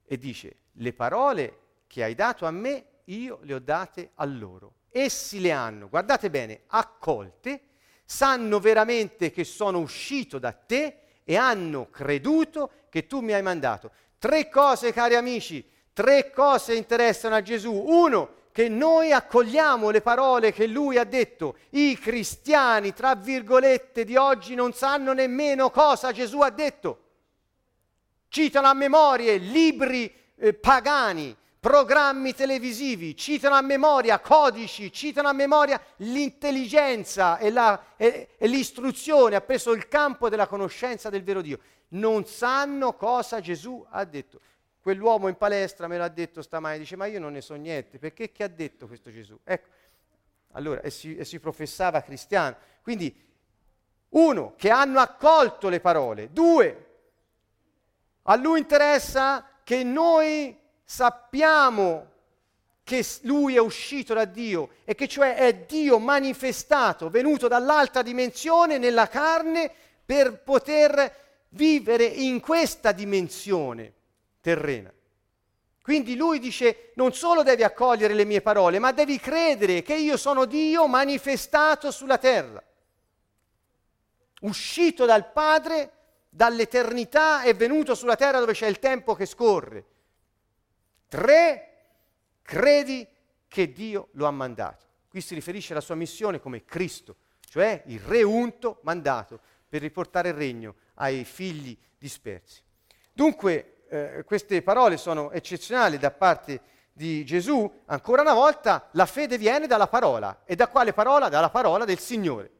[0.09, 4.73] E dice, le parole che hai dato a me, io le ho date a loro.
[4.89, 7.61] Essi le hanno, guardate bene, accolte,
[8.05, 13.91] sanno veramente che sono uscito da te e hanno creduto che tu mi hai mandato.
[14.17, 17.73] Tre cose, cari amici, tre cose interessano a Gesù.
[17.73, 21.57] Uno, che noi accogliamo le parole che lui ha detto.
[21.69, 27.01] I cristiani, tra virgolette, di oggi non sanno nemmeno cosa Gesù ha detto.
[28.29, 35.79] Citano a memoria libri eh, pagani, programmi televisivi, citano a memoria codici, citano a memoria
[35.97, 41.59] l'intelligenza e, la, e, e l'istruzione, ha preso il campo della conoscenza del vero Dio.
[41.89, 44.39] Non sanno cosa Gesù ha detto.
[44.87, 48.31] Quell'uomo in palestra me l'ha detto stamani, dice ma io non ne so niente, perché
[48.31, 49.37] che ha detto questo Gesù?
[49.43, 49.67] Ecco,
[50.53, 52.55] allora, e si, e si professava cristiano.
[52.81, 53.13] Quindi,
[54.11, 56.31] uno, che hanno accolto le parole.
[56.31, 56.85] Due,
[58.21, 62.11] a lui interessa che noi sappiamo
[62.85, 68.77] che lui è uscito da Dio e che cioè è Dio manifestato, venuto dall'altra dimensione
[68.77, 69.69] nella carne
[70.05, 73.95] per poter vivere in questa dimensione
[74.47, 74.93] terrena.
[75.81, 80.15] Quindi lui dice, non solo devi accogliere le mie parole, ma devi credere che io
[80.15, 82.63] sono Dio manifestato sulla terra,
[84.41, 85.91] uscito dal Padre,
[86.29, 89.85] dall'eternità e venuto sulla terra dove c'è il tempo che scorre.
[91.09, 91.85] Tre,
[92.41, 93.05] credi
[93.49, 94.85] che Dio lo ha mandato.
[95.09, 97.17] Qui si riferisce alla sua missione come Cristo,
[97.49, 102.61] cioè il re unto mandato per riportare il regno ai figli dispersi.
[103.11, 106.61] Dunque, eh, queste parole sono eccezionali da parte
[106.97, 110.41] di Gesù, ancora una volta la fede viene dalla parola.
[110.45, 111.29] E da quale parola?
[111.29, 112.51] Dalla parola del Signore.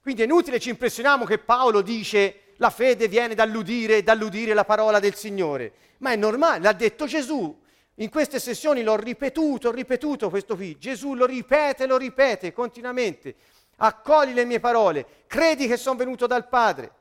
[0.00, 4.98] Quindi è inutile ci impressioniamo che Paolo dice la fede viene dall'udire dall'udire la parola
[4.98, 5.72] del Signore.
[5.98, 7.60] Ma è normale, l'ha detto Gesù.
[7.96, 10.78] In queste sessioni l'ho ripetuto, ho ripetuto questo qui.
[10.78, 13.34] Gesù lo ripete, lo ripete continuamente.
[13.76, 16.92] Accogli le mie parole, credi che sono venuto dal Padre,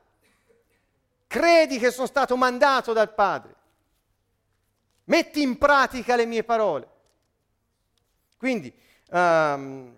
[1.28, 3.56] credi che sono stato mandato dal Padre.
[5.06, 6.88] Metti in pratica le mie parole.
[8.38, 8.74] Quindi
[9.12, 9.94] um,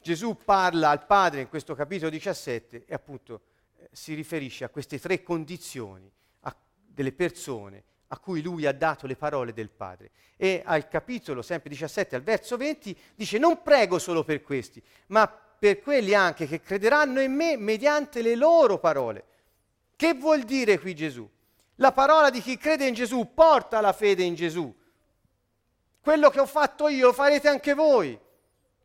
[0.00, 3.40] Gesù parla al Padre in questo capitolo 17 e appunto
[3.76, 6.54] eh, si riferisce a queste tre condizioni a,
[6.86, 10.10] delle persone a cui lui ha dato le parole del Padre.
[10.36, 15.26] E al capitolo sempre 17, al verso 20, dice non prego solo per questi, ma
[15.26, 19.24] per quelli anche che crederanno in me mediante le loro parole.
[19.96, 21.28] Che vuol dire qui Gesù?
[21.76, 24.72] La parola di chi crede in Gesù porta la fede in Gesù.
[26.00, 28.18] Quello che ho fatto io lo farete anche voi.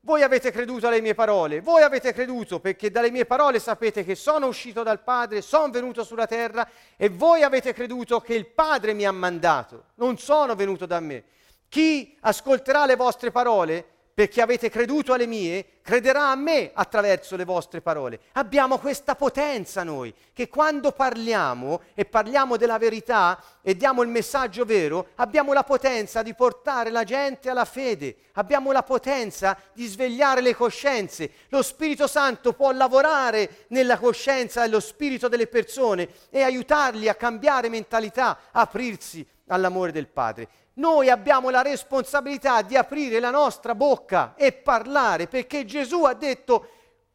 [0.02, 4.16] Voi avete creduto alle mie parole, voi avete creduto perché dalle mie parole sapete che
[4.16, 8.94] sono uscito dal Padre, sono venuto sulla terra e voi avete creduto che il Padre
[8.94, 11.26] mi ha mandato, non sono venuto da me.
[11.68, 13.88] Chi ascolterà le vostre parole
[14.20, 18.20] perché avete creduto alle mie, crederà a me attraverso le vostre parole.
[18.34, 24.66] Abbiamo questa potenza noi, che quando parliamo e parliamo della verità e diamo il messaggio
[24.66, 30.42] vero, abbiamo la potenza di portare la gente alla fede, abbiamo la potenza di svegliare
[30.42, 31.32] le coscienze.
[31.48, 37.16] Lo Spirito Santo può lavorare nella coscienza e lo spirito delle persone e aiutarli a
[37.16, 40.50] cambiare mentalità, aprirsi all'amore del Padre
[40.80, 46.70] noi abbiamo la responsabilità di aprire la nostra bocca e parlare, perché Gesù ha detto,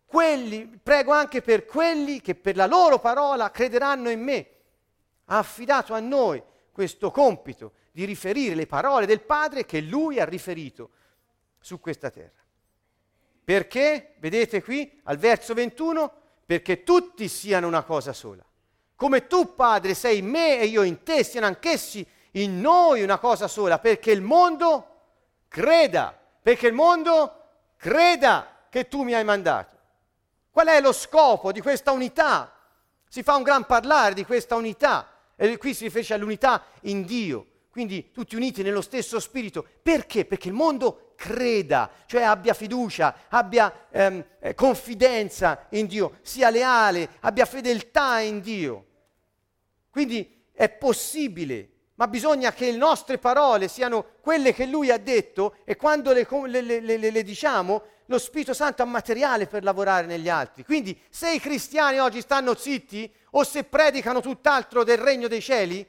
[0.04, 4.48] quelli, prego anche per quelli che per la loro parola crederanno in me.
[5.24, 10.24] Ha affidato a noi questo compito di riferire le parole del Padre che Lui ha
[10.24, 10.90] riferito
[11.58, 12.42] su questa terra.
[13.42, 16.12] Perché, vedete qui, al verso 21,
[16.44, 18.44] perché tutti siano una cosa sola.
[18.94, 22.06] Come tu, Padre, sei in me e io in te, siano anch'essi
[22.37, 24.89] in noi una cosa sola, perché il mondo
[25.49, 27.43] creda, perché il mondo
[27.76, 29.76] creda che tu mi hai mandato.
[30.51, 32.53] Qual è lo scopo di questa unità?
[33.09, 37.47] Si fa un gran parlare di questa unità e qui si riferisce all'unità in Dio,
[37.70, 39.64] quindi tutti uniti nello stesso spirito.
[39.82, 40.24] Perché?
[40.24, 47.09] Perché il mondo creda, cioè abbia fiducia, abbia ehm, eh, confidenza in Dio, sia leale,
[47.20, 48.87] abbia fedeltà in Dio.
[49.91, 55.57] Quindi è possibile ma bisogna che le nostre parole siano quelle che lui ha detto
[55.64, 60.28] e quando le, le, le, le, diciamo lo Spirito Santo ha materiale per lavorare negli
[60.28, 60.64] altri.
[60.64, 65.86] Quindi se i cristiani oggi stanno zitti o se predicano tutt'altro del regno dei cieli,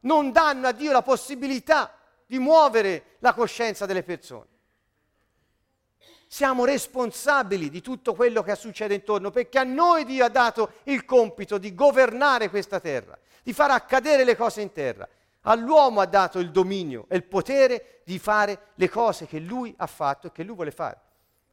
[0.00, 4.54] non danno a Dio la possibilità di muovere la coscienza delle persone.
[6.28, 11.04] Siamo responsabili di tutto quello che succede intorno perché a noi Dio ha dato il
[11.04, 15.08] compito di governare questa terra, di far accadere le cose in terra.
[15.48, 19.86] All'uomo ha dato il dominio e il potere di fare le cose che lui ha
[19.86, 21.00] fatto e che lui vuole fare.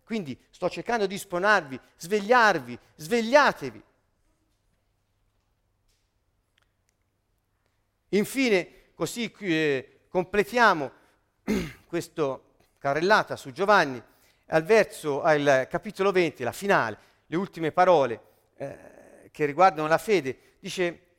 [0.04, 3.84] Quindi sto cercando di sponarvi, svegliarvi, svegliatevi.
[8.10, 10.92] Infine, così eh, completiamo
[11.86, 12.40] questa
[12.80, 14.02] carrellata su Giovanni,
[14.48, 18.22] al verso, al capitolo 20, la finale, le ultime parole
[18.56, 21.13] eh, che riguardano la fede, dice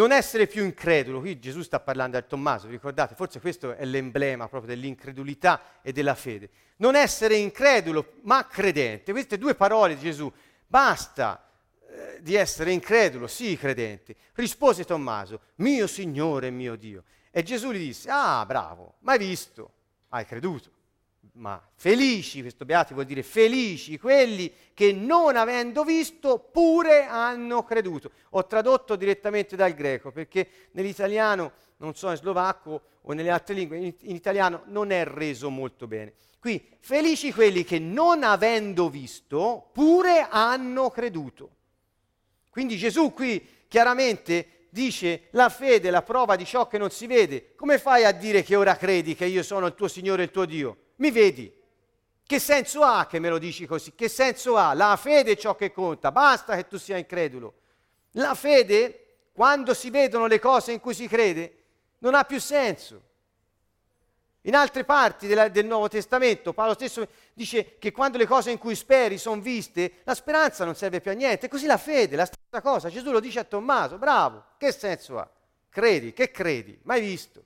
[0.00, 4.48] non essere più incredulo, qui Gesù sta parlando al Tommaso, ricordate, forse questo è l'emblema
[4.48, 6.48] proprio dell'incredulità e della fede.
[6.76, 9.12] Non essere incredulo, ma credente.
[9.12, 10.32] Queste due parole di Gesù,
[10.66, 11.46] basta
[11.86, 14.16] eh, di essere incredulo, sì credente.
[14.32, 17.04] Rispose Tommaso, mio Signore e mio Dio.
[17.30, 19.72] E Gesù gli disse, ah bravo, ma hai visto,
[20.08, 20.78] hai creduto
[21.40, 28.10] ma felici, questo beati vuol dire felici quelli che non avendo visto pure hanno creduto.
[28.30, 33.78] Ho tradotto direttamente dal greco perché nell'italiano, non so in slovacco o nelle altre lingue,
[33.78, 36.12] in, in italiano non è reso molto bene.
[36.38, 41.50] Qui, felici quelli che non avendo visto pure hanno creduto.
[42.50, 47.06] Quindi Gesù qui chiaramente dice la fede è la prova di ciò che non si
[47.06, 47.54] vede.
[47.54, 50.30] Come fai a dire che ora credi che io sono il tuo Signore e il
[50.30, 50.76] tuo Dio?
[51.00, 51.52] Mi vedi?
[52.22, 53.94] Che senso ha che me lo dici così?
[53.94, 54.72] Che senso ha?
[54.74, 57.54] La fede è ciò che conta, basta che tu sia incredulo.
[58.12, 61.56] La fede, quando si vedono le cose in cui si crede,
[61.98, 63.08] non ha più senso.
[64.42, 68.58] In altre parti della, del Nuovo Testamento Paolo stesso dice che quando le cose in
[68.58, 71.48] cui speri sono viste, la speranza non serve più a niente.
[71.48, 72.88] Così la fede, la stessa cosa.
[72.88, 75.28] Gesù lo dice a Tommaso, bravo, che senso ha?
[75.68, 76.78] Credi, che credi?
[76.84, 77.44] Mai visto.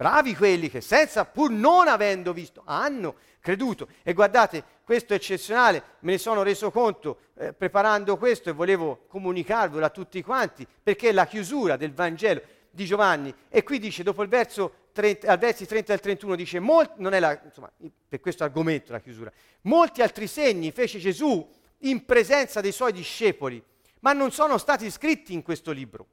[0.00, 3.86] Bravi quelli che senza, pur non avendo visto, hanno creduto.
[4.02, 9.04] E guardate, questo è eccezionale, me ne sono reso conto eh, preparando questo e volevo
[9.08, 12.40] comunicarvelo a tutti quanti, perché è la chiusura del Vangelo
[12.70, 13.34] di Giovanni.
[13.50, 17.12] E qui dice, dopo il verso 30, al versi 30 al 31, dice, molti, non
[17.12, 17.70] è la, insomma,
[18.08, 19.30] per questo argomento la chiusura,
[19.64, 21.46] molti altri segni fece Gesù
[21.80, 23.62] in presenza dei suoi discepoli,
[23.98, 26.06] ma non sono stati scritti in questo libro.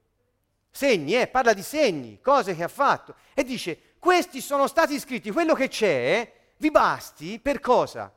[0.69, 3.15] Segni, eh, parla di segni, cose che ha fatto.
[3.33, 8.13] E dice, questi sono stati scritti, quello che c'è, vi basti per cosa?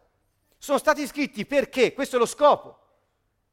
[0.58, 2.78] Sono stati scritti perché, questo è lo scopo,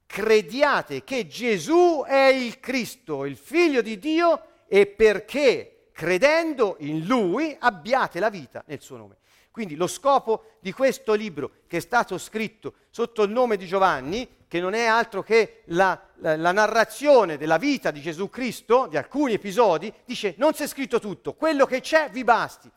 [0.05, 7.55] crediate che Gesù è il Cristo, il figlio di Dio, e perché credendo in Lui
[7.59, 9.17] abbiate la vita nel suo nome.
[9.57, 14.45] Quindi lo scopo di questo libro che è stato scritto sotto il nome di Giovanni
[14.47, 18.97] che non è altro che la, la, la, narrazione della vita di Gesù Cristo, di
[18.97, 22.69] alcuni episodi, dice non c'è scritto tutto, quello che c'è vi basti.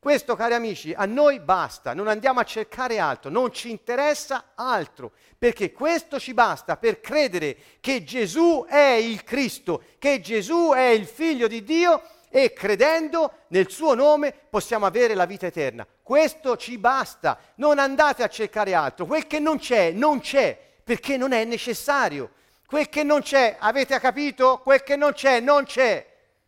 [0.00, 5.12] Questo, cari amici, a noi basta, non andiamo a cercare altro, non ci interessa altro,
[5.38, 11.06] perché questo ci basta per credere che Gesù è il Cristo, che Gesù è il
[11.06, 15.86] figlio di Dio e credendo nel suo nome possiamo avere la vita eterna.
[16.02, 21.16] Questo ci basta, non andate a cercare altro, quel che non c'è, non c'è, perché
[21.16, 22.30] non è necessario.
[22.66, 24.60] Quel che non c'è, avete capito?
[24.62, 26.06] Quel che non c'è, non c'è.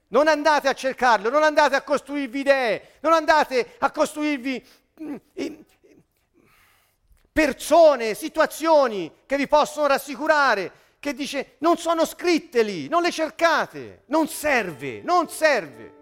[0.08, 4.66] Non andate a cercarlo, non andate a costruirvi idee, non andate a costruirvi
[5.02, 5.16] mm,
[7.32, 14.02] persone, situazioni che vi possono rassicurare, che dice non sono scritte lì, non le cercate,
[14.08, 15.94] non serve, non serve.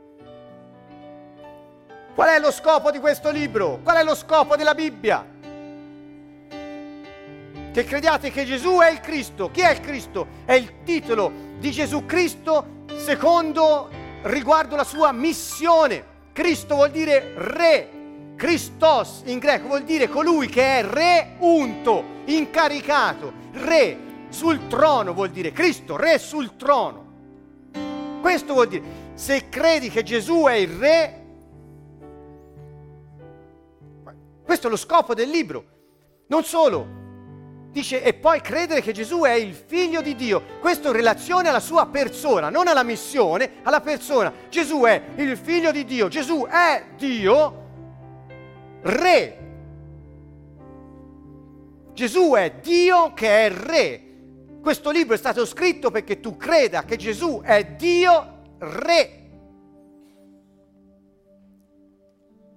[2.14, 3.78] Qual è lo scopo di questo libro?
[3.84, 5.24] Qual è lo scopo della Bibbia?
[7.72, 9.52] Che crediate che Gesù è il Cristo.
[9.52, 10.26] Chi è il Cristo?
[10.44, 13.88] È il titolo di Gesù Cristo secondo
[14.22, 16.16] riguardo la sua missione.
[16.32, 17.92] Cristo vuol dire re.
[18.34, 25.30] Christos in greco vuol dire colui che è re unto, incaricato, re sul trono vuol
[25.30, 27.06] dire Cristo, re sul trono.
[28.20, 28.82] Questo vuol dire,
[29.14, 31.24] se credi che Gesù è il re,
[34.44, 35.64] questo è lo scopo del libro.
[36.28, 36.86] Non solo,
[37.70, 40.42] dice, e poi credere che Gesù è il figlio di Dio.
[40.60, 44.32] Questo in relazione alla sua persona, non alla missione, alla persona.
[44.48, 47.66] Gesù è il figlio di Dio, Gesù è Dio,
[48.82, 49.46] re.
[51.92, 54.07] Gesù è Dio che è re.
[54.68, 59.30] Questo libro è stato scritto perché tu creda che Gesù è Dio Re.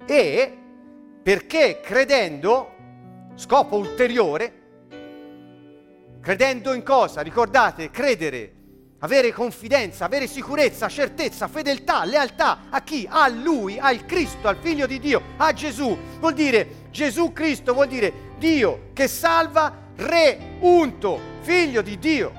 [0.05, 0.57] E
[1.23, 2.75] perché credendo,
[3.35, 4.53] scopo ulteriore,
[6.19, 7.21] credendo in cosa?
[7.21, 8.55] Ricordate, credere,
[8.99, 13.07] avere confidenza, avere sicurezza, certezza, fedeltà, lealtà a chi?
[13.09, 15.97] A Lui, al Cristo, al Figlio di Dio, a Gesù.
[16.19, 22.33] Vuol dire Gesù Cristo, vuol dire Dio che salva, Re unto, figlio di Dio.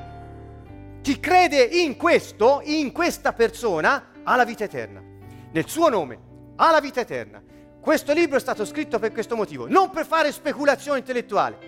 [1.00, 5.00] Chi crede in questo, in questa persona, ha la vita eterna.
[5.52, 6.18] Nel suo nome
[6.56, 7.42] ha la vita eterna.
[7.80, 11.58] Questo libro è stato scritto per questo motivo, non per fare speculazione intellettuale,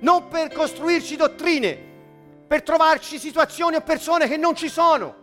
[0.00, 1.90] non per costruirci dottrine,
[2.46, 5.20] per trovarci situazioni o persone che non ci sono.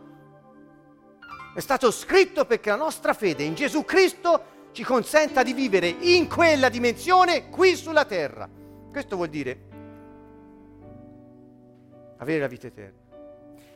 [1.53, 6.27] È stato scritto perché la nostra fede in Gesù Cristo ci consenta di vivere in
[6.27, 8.49] quella dimensione qui sulla terra.
[8.91, 9.67] Questo vuol dire
[12.17, 12.99] avere la vita eterna.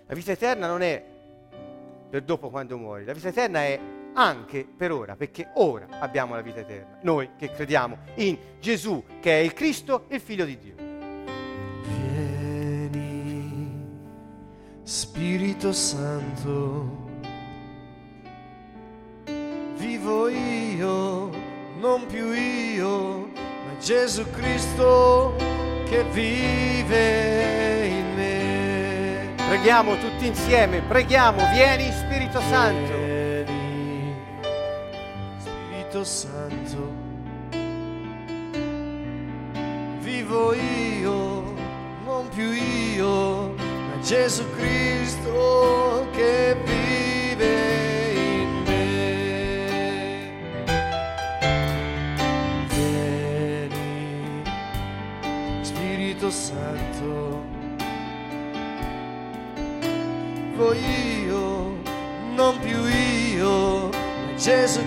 [0.05, 1.03] La vita eterna non è
[2.09, 3.79] per dopo quando muori, la vita eterna è
[4.13, 9.39] anche per ora, perché ora abbiamo la vita eterna, noi che crediamo in Gesù che
[9.39, 10.75] è il Cristo, il Figlio di Dio.
[11.81, 13.01] Vieni,
[14.83, 17.09] Spirito Santo,
[19.75, 20.53] vivo io,
[21.84, 25.36] non più io, ma Gesù Cristo
[25.84, 32.93] che vive in Preghiamo tutti insieme, preghiamo, vieni Spirito Santo.
[32.93, 34.15] Vieni,
[35.38, 36.91] Spirito Santo,
[39.99, 41.53] vivo io,
[42.05, 46.82] non più io, ma Gesù Cristo che vive
[56.64, 57.43] Santo
[60.64, 61.82] vivo io,
[62.36, 64.80] non più io, ma Gesù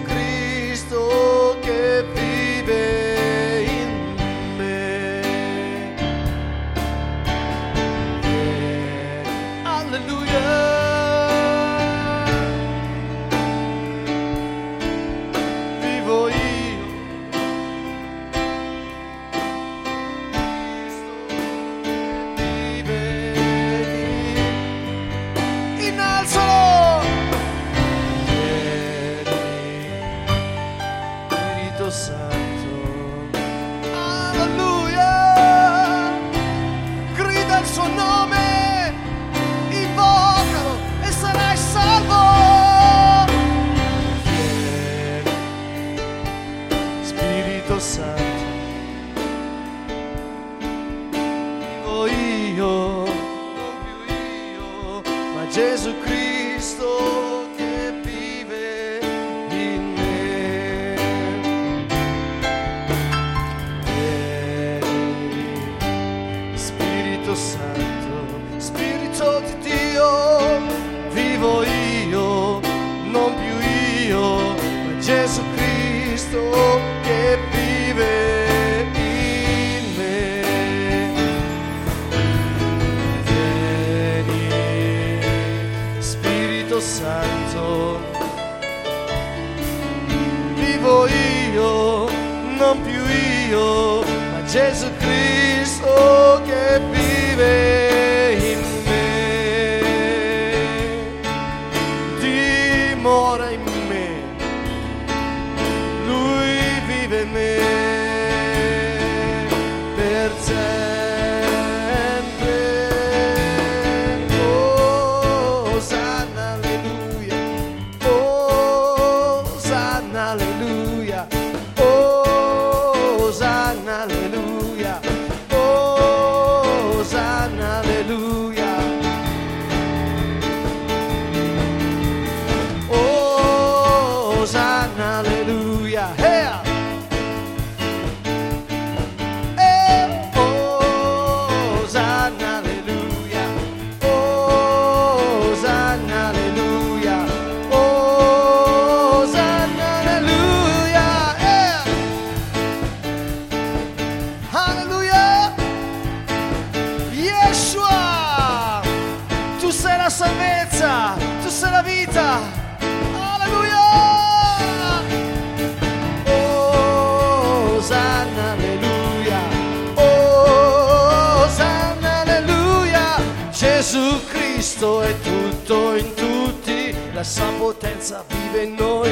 [177.17, 179.11] la sua potenza vive in noi.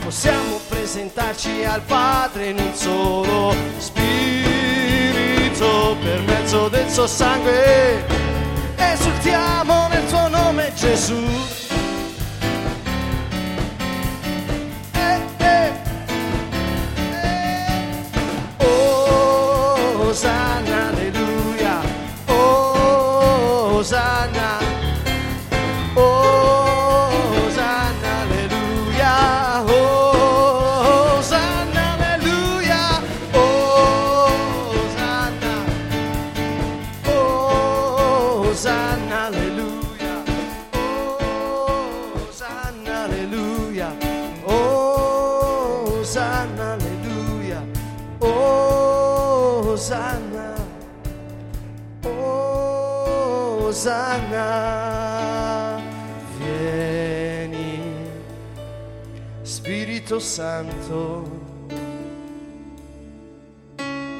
[0.00, 4.36] Possiamo presentarci al Padre in un solo spirito
[6.00, 8.04] per mezzo del suo sangue.
[8.76, 11.59] Esultiamo nel tuo nome Gesù.
[60.30, 61.28] Santo.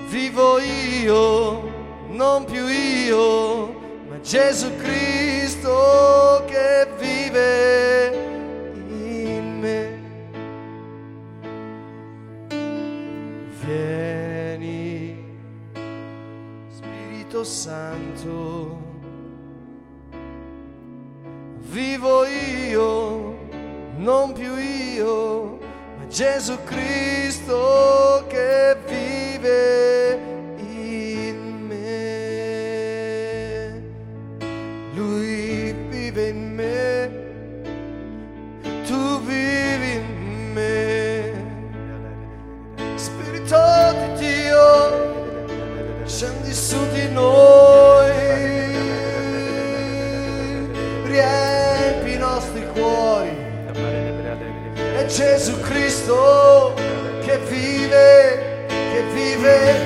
[0.09, 1.63] Vivo io,
[2.09, 3.67] non più io,
[4.09, 6.40] ma Gesù Cristo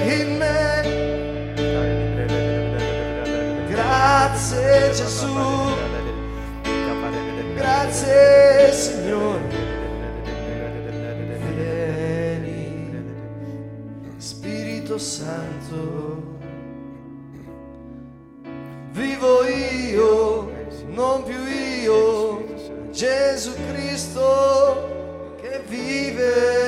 [0.02, 0.72] in me.
[3.68, 5.72] Grazie Gesù,
[7.54, 9.62] grazie Signore.
[11.54, 12.92] Vieni,
[14.16, 16.32] Spirito Santo.
[18.92, 20.52] Vivo io,
[20.88, 22.44] non più io,
[22.90, 26.63] Gesù Cristo che vive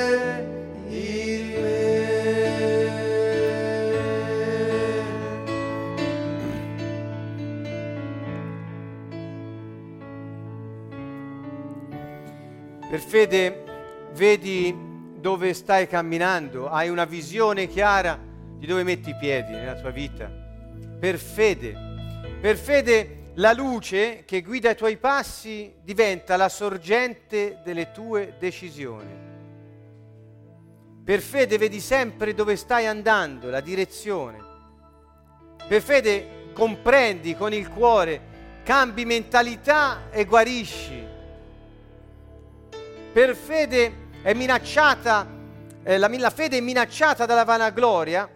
[12.97, 13.63] Per fede
[14.13, 14.75] vedi
[15.19, 18.19] dove stai camminando, hai una visione chiara
[18.57, 20.25] di dove metti i piedi nella tua vita.
[20.99, 21.77] Per fede,
[22.41, 29.15] per fede la luce che guida i tuoi passi diventa la sorgente delle tue decisioni.
[31.03, 34.43] Per fede vedi sempre dove stai andando, la direzione.
[35.67, 38.21] Per fede comprendi con il cuore,
[38.63, 41.16] cambi mentalità e guarisci.
[43.17, 45.25] Per fede è minacciata,
[45.81, 48.29] eh, la, la fede è minacciata dalla vanagloria.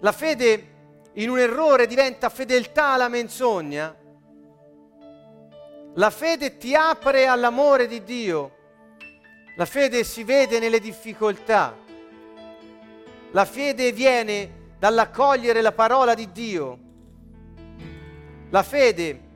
[0.00, 0.66] La fede
[1.14, 3.96] in un errore diventa fedeltà alla menzogna.
[5.94, 8.56] La fede ti apre all'amore di Dio.
[9.56, 11.74] La fede si vede nelle difficoltà.
[13.30, 16.78] La fede viene dall'accogliere la parola di Dio.
[18.50, 19.28] La fede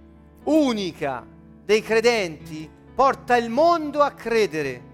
[0.44, 1.26] unica
[1.64, 4.92] dei credenti porta il mondo a credere.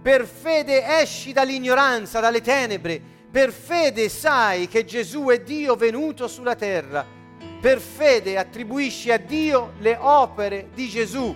[0.00, 3.00] Per fede esci dall'ignoranza, dalle tenebre.
[3.30, 7.04] Per fede sai che Gesù è Dio venuto sulla terra.
[7.60, 11.34] Per fede attribuisci a Dio le opere di Gesù.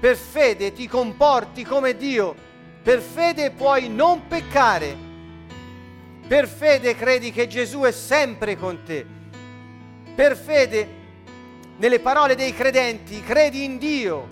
[0.00, 2.34] Per fede ti comporti come Dio.
[2.82, 4.96] Per fede puoi non peccare.
[6.26, 9.06] Per fede credi che Gesù è sempre con te.
[10.14, 10.97] Per fede,
[11.78, 14.26] nelle parole dei credenti, credi in Dio.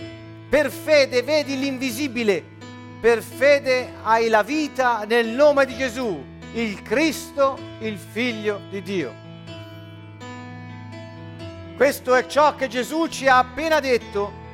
[0.48, 2.54] Per fede vedi l'invisibile.
[3.00, 6.24] Per fede hai la vita nel nome di Gesù,
[6.54, 9.24] il Cristo, il Figlio di Dio.
[11.76, 14.44] Questo è ciò che Gesù ci ha appena detto,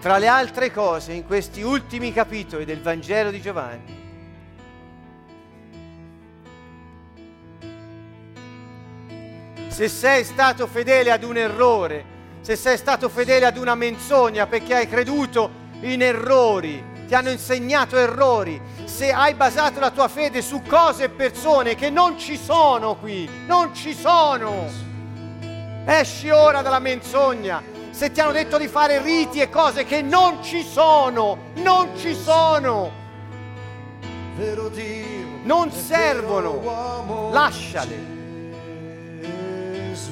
[0.00, 4.02] tra le altre cose, in questi ultimi capitoli del Vangelo di Giovanni.
[9.68, 12.13] Se sei stato fedele ad un errore,
[12.44, 15.50] se sei stato fedele ad una menzogna perché hai creduto
[15.80, 21.08] in errori, ti hanno insegnato errori, se hai basato la tua fede su cose e
[21.08, 24.66] persone che non ci sono qui, non ci sono.
[25.86, 27.62] Esci ora dalla menzogna.
[27.88, 32.14] Se ti hanno detto di fare riti e cose che non ci sono, non ci
[32.14, 32.90] sono.
[35.44, 37.30] Non servono.
[37.32, 38.13] Lasciale.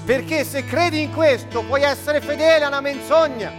[0.04, 3.50] Perché se credi in questo puoi essere fedele a una menzogna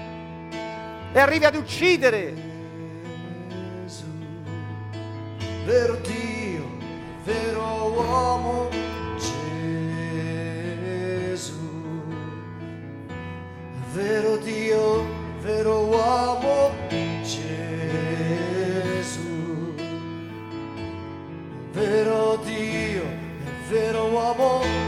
[1.12, 2.34] e arrivi ad uccidere.
[5.66, 6.66] Vero Dio,
[7.24, 8.70] vero uomo,
[11.30, 11.54] Gesù.
[13.94, 15.06] Vero Dio,
[15.42, 16.72] vero uomo,
[17.22, 17.42] Gesù.
[21.72, 23.04] Vero Dio,
[23.70, 24.83] vero uomo, Gesù.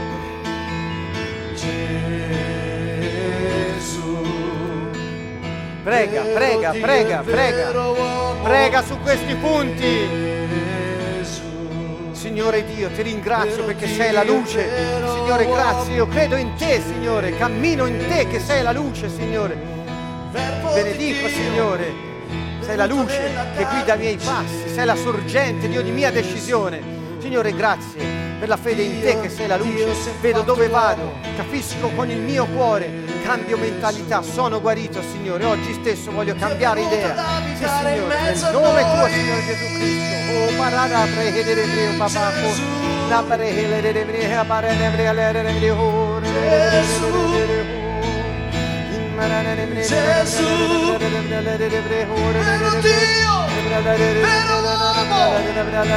[5.86, 7.70] Prega, prega, prega, prega.
[8.42, 10.24] Prega su questi punti.
[12.10, 14.68] Signore Dio, ti ringrazio perché sei la luce.
[15.04, 15.94] Signore, grazie.
[15.94, 17.36] Io credo in te, Signore.
[17.36, 19.56] Cammino in te che sei la luce, Signore.
[20.32, 21.92] Benedico, Signore.
[22.60, 24.68] Sei la luce che guida i miei passi.
[24.74, 26.95] Sei la sorgente di ogni mia decisione.
[27.26, 28.04] Signore, grazie
[28.38, 30.12] per la fede in te che sei la luce.
[30.20, 32.88] Vedo dove vado, capisco con il mio cuore,
[33.24, 35.44] cambio mentalità, sono guarito, Signore.
[35.44, 37.16] Oggi stesso voglio cambiare idea.
[37.56, 40.14] Sì, Signore, nel nome tuo, Signore Gesù Cristo.
[40.36, 42.32] Oh, parada preghere mio papà.
[43.08, 46.24] La preghere mio parene mio lere mio
[49.16, 53.46] Gesù, vero Dio,
[53.82, 55.22] vero uomo,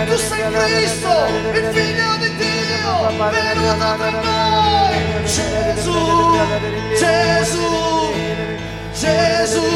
[0.08, 1.12] tu sei Cristo,
[1.54, 2.94] il figlio di Dio,
[3.30, 5.24] venuto per noi.
[5.26, 6.00] Gesù,
[6.98, 8.14] Gesù,
[8.94, 9.68] Gesù,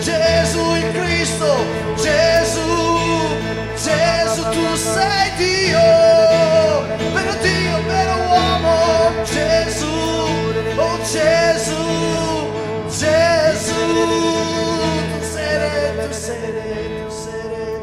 [0.00, 1.50] Gesù il Cristo,
[1.96, 3.05] Gesù,
[3.86, 5.78] Gesù tu sei Dio,
[7.14, 8.76] vero Dio, vero uomo,
[9.22, 9.86] Gesù,
[10.76, 11.84] oh Gesù,
[12.88, 13.78] Gesù,
[15.12, 17.76] tu sei, tu sei, tu sei,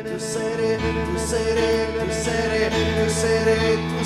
[0.00, 0.50] tu sei,
[3.88, 4.04] tu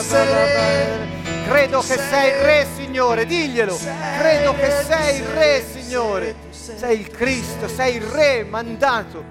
[0.00, 1.19] sei,
[1.50, 3.76] Credo che sei il Re, Signore, diglielo.
[4.18, 6.36] Credo che sei il Re, Signore.
[6.50, 9.24] Sei il Cristo, sei il Re mandato.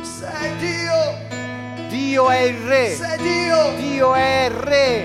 [0.00, 1.88] Sei Dio.
[1.88, 2.94] Dio è il Re.
[2.94, 3.72] Sei Dio.
[3.76, 5.04] Dio è il Re.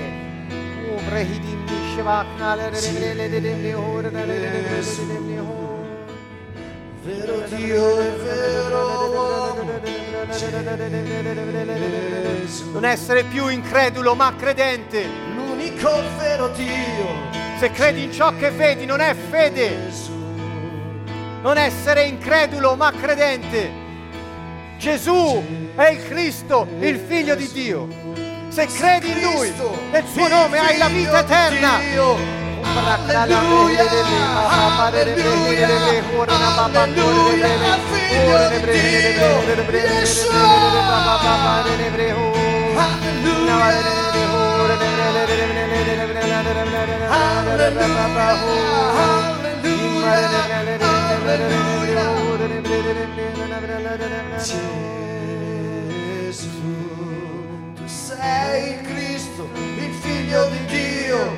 [7.02, 9.56] Vero Dio è vero.
[12.72, 15.32] Non essere più incredulo ma credente.
[15.64, 19.77] L'unico vero Dio, Se credi in ciò che vedi non è fede.
[21.41, 23.72] Non essere incredulo ma credente.
[24.77, 27.88] Gesù è il Cristo, il figlio di Dio.
[28.49, 29.53] Se credi in Lui,
[29.91, 31.80] nel suo nome hai la vita eterna.
[33.15, 36.03] Alleluia, alleluia, alleluia,
[54.43, 54.59] Gesù,
[57.75, 59.47] tu sei Cristo,
[59.77, 61.37] il figlio di Dio.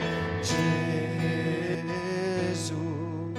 [2.52, 3.32] Gesù,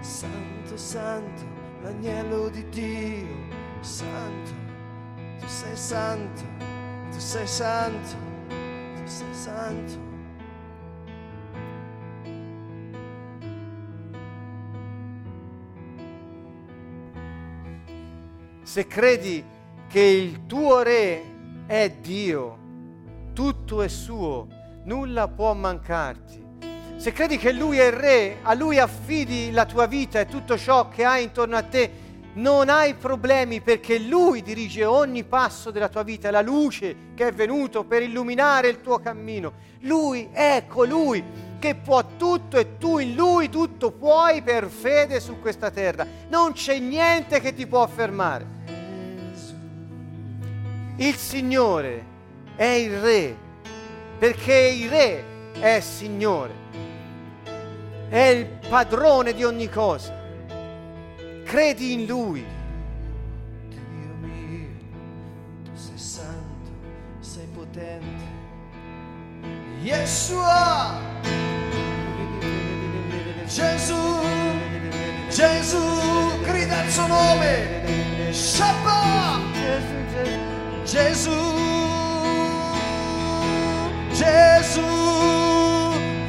[0.00, 1.42] Santo, Santo,
[1.82, 3.36] l'agnello di Dio,
[3.80, 4.52] Santo,
[5.40, 6.42] tu sei Santo,
[7.10, 8.35] tu sei Santo
[9.06, 10.14] sei santo.
[18.62, 19.44] Se credi
[19.88, 21.22] che il tuo re
[21.66, 22.58] è Dio,
[23.32, 24.48] tutto è suo,
[24.84, 26.44] nulla può mancarti.
[26.96, 30.56] Se credi che Lui è il Re, a Lui affidi la tua vita e tutto
[30.56, 32.05] ciò che hai intorno a te,
[32.36, 37.32] non hai problemi perché Lui dirige ogni passo della tua vita, la luce che è
[37.32, 39.52] venuto per illuminare il tuo cammino.
[39.80, 41.22] Lui è colui
[41.58, 46.06] che può tutto e tu in Lui tutto puoi per fede su questa terra.
[46.28, 48.54] Non c'è niente che ti può fermare.
[50.96, 52.04] Il Signore
[52.54, 53.36] è il Re,
[54.18, 55.24] perché il Re
[55.58, 56.54] è Signore,
[58.08, 60.15] è il padrone di ogni cosa.
[61.46, 62.44] Credi in Lui.
[63.68, 64.66] Dio mio,
[65.62, 66.70] tu sei santo,
[67.20, 68.24] sei potente.
[69.80, 70.98] Yeshua,
[73.46, 73.94] Gesù,
[75.30, 78.32] Gesù, grida il suo nome.
[78.32, 79.54] Shabbat,
[80.82, 81.30] Gesù,
[84.12, 84.84] Gesù,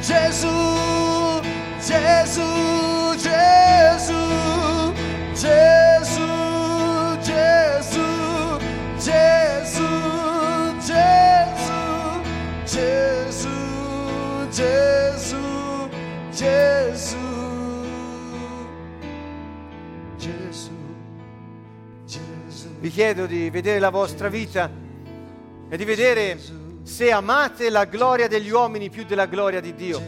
[0.00, 1.40] Gesù,
[1.80, 2.77] Gesù,
[22.98, 24.68] chiedo di vedere la vostra vita
[25.68, 26.36] e di vedere
[26.82, 30.02] se amate la gloria degli uomini più della gloria di Dio.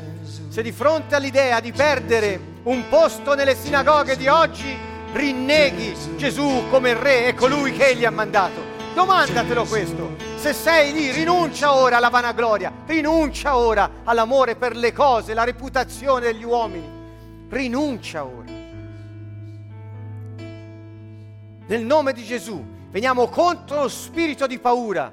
[0.48, 4.76] Se di fronte all'idea di perdere un posto nelle sinagoghe di oggi
[5.12, 8.60] rinneghi Gesù come Re e colui che Egli ha mandato.
[8.92, 10.16] Domandatelo questo.
[10.34, 16.32] Se sei lì, rinuncia ora alla vanagloria, rinuncia ora all'amore per le cose, la reputazione
[16.32, 16.90] degli uomini.
[17.50, 18.50] Rinuncia ora.
[21.68, 25.12] Nel nome di Gesù veniamo contro lo spirito di paura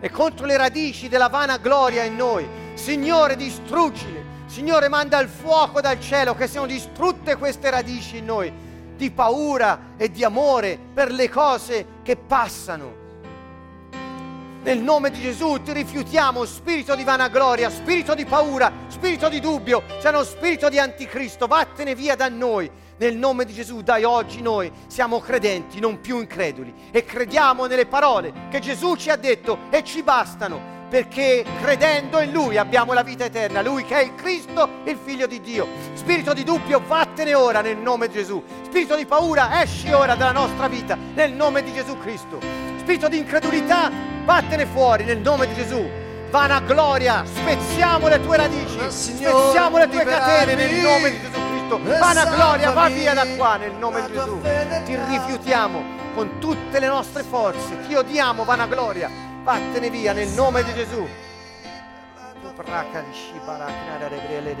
[0.00, 2.46] e contro le radici della vana gloria in noi.
[2.74, 4.38] Signore, distruggile.
[4.46, 8.52] Signore, manda il fuoco dal cielo che siano distrutte queste radici in noi
[8.96, 12.98] di paura e di amore per le cose che passano.
[14.62, 19.82] Nel nome di Gesù ti rifiutiamo spirito di vanagloria, spirito di paura, spirito di dubbio,
[20.00, 22.70] se non spirito di anticristo, vattene via da noi.
[23.00, 27.86] Nel nome di Gesù, dai oggi noi siamo credenti, non più increduli, e crediamo nelle
[27.86, 30.60] parole che Gesù ci ha detto e ci bastano,
[30.90, 35.26] perché credendo in Lui abbiamo la vita eterna, Lui che è il Cristo, il Figlio
[35.26, 35.66] di Dio.
[35.94, 38.44] Spirito di dubbio, vattene ora nel nome di Gesù.
[38.66, 42.38] Spirito di paura, esci ora dalla nostra vita nel nome di Gesù Cristo.
[42.80, 43.90] Spirito di incredulità,
[44.26, 45.88] vattene fuori nel nome di Gesù.
[46.28, 51.49] Vana gloria, spezziamo le tue radici, spezziamo le tue catene nel nome di Gesù Cristo.
[51.78, 54.40] Vana gloria, va via da qua nel nome di Gesù.
[54.40, 59.10] Ti rifiutiamo con tutte le nostre forze, ti odiamo, vana gloria.
[59.42, 61.06] Vattene via nel nome di Gesù.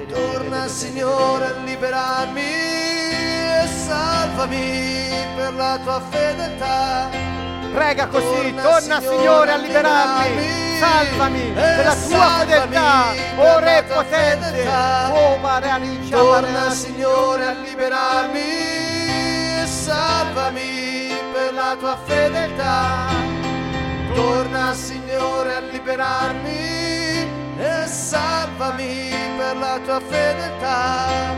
[0.08, 7.49] Torna Signore a liberarmi e salvami per la tua fedeltà.
[7.72, 13.82] Prega così, Torna, Signore, a liberarmi, salvami e per la tua fedeltà, o la Re
[13.84, 15.12] potente, fedeltà.
[15.12, 18.88] o Baranicia Torna Signore a liberarmi
[19.70, 23.06] salvami per la tua fedeltà.
[24.14, 26.58] Torna Signore a liberarmi
[27.56, 31.34] e salvami per la tua fedeltà.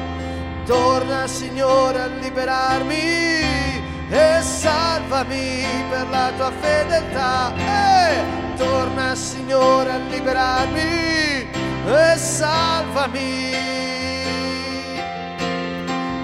[0.64, 3.81] Torna Signore a liberarmi
[4.12, 7.54] e salvami per la tua fedeltà.
[7.56, 11.48] Eh, torna Signore a liberarmi
[11.86, 13.56] e salvami.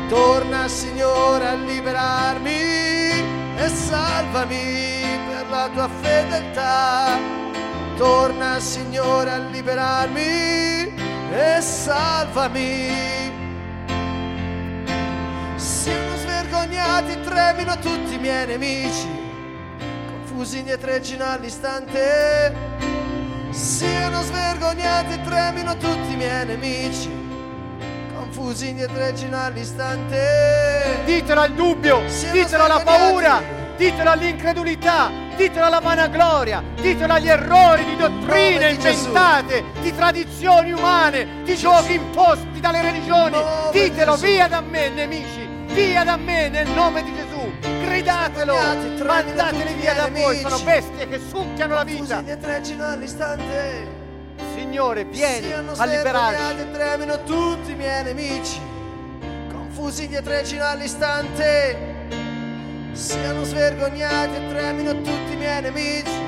[0.09, 2.61] Torna Signore a liberarmi
[3.57, 7.19] e salvami per la tua fedeltà.
[7.97, 10.93] Torna Signore a liberarmi
[11.33, 13.48] e salvami.
[15.59, 19.09] Siano svergognati, tremino tutti i miei nemici,
[20.09, 22.55] confusi indietreggino all'istante.
[23.51, 27.11] Siano svergognati, tremino tutti i miei nemici,
[28.15, 31.01] confusi indietreggino all'istante.
[31.05, 33.43] Ditelo al dubbio, Siamo ditelo alla paura,
[33.77, 39.07] ditelo all'incredulità, ditelo alla vanagloria, ditelo agli errori di dottrine di Gesù.
[39.07, 43.33] inventate, di tradizioni umane, di giochi imposti dalle religioni.
[43.33, 44.25] Nome Ditelo Gesù.
[44.25, 45.48] via da me, nemici.
[45.69, 47.53] Via da me nel nome di Gesù.
[47.61, 48.55] Gridatelo,
[49.05, 52.23] mandateli via da voi, sono bestie che succhiano la vita.
[52.87, 53.97] all'istante.
[54.55, 56.61] Signore, vieni a liberarci.
[56.61, 58.61] e tremino tutti i miei nemici,
[59.51, 61.97] confusi indietrecino all'istante.
[62.93, 66.21] Siano svergognati e tremino tutti i miei nemici,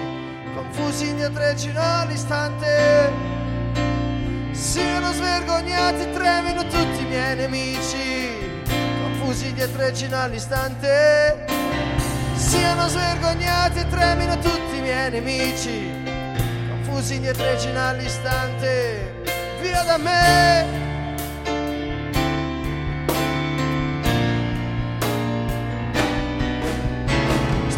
[0.55, 3.11] confusi indietrecino all'istante.
[4.53, 8.10] Siano svergognati e tremino tutti i miei nemici,
[9.31, 11.45] confusi indietrecino all'istante.
[12.35, 16.03] Siano svergognati e tremino tutti i miei nemici,
[16.69, 19.23] confusi indietrecino all'istante.
[19.61, 20.79] Via da me!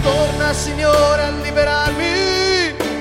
[0.02, 2.04] Torna Signore a liberarmi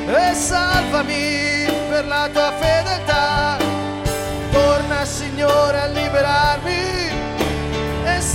[0.08, 3.58] e salvami per la tua fedeltà.
[4.52, 7.01] Torna Signore a liberarmi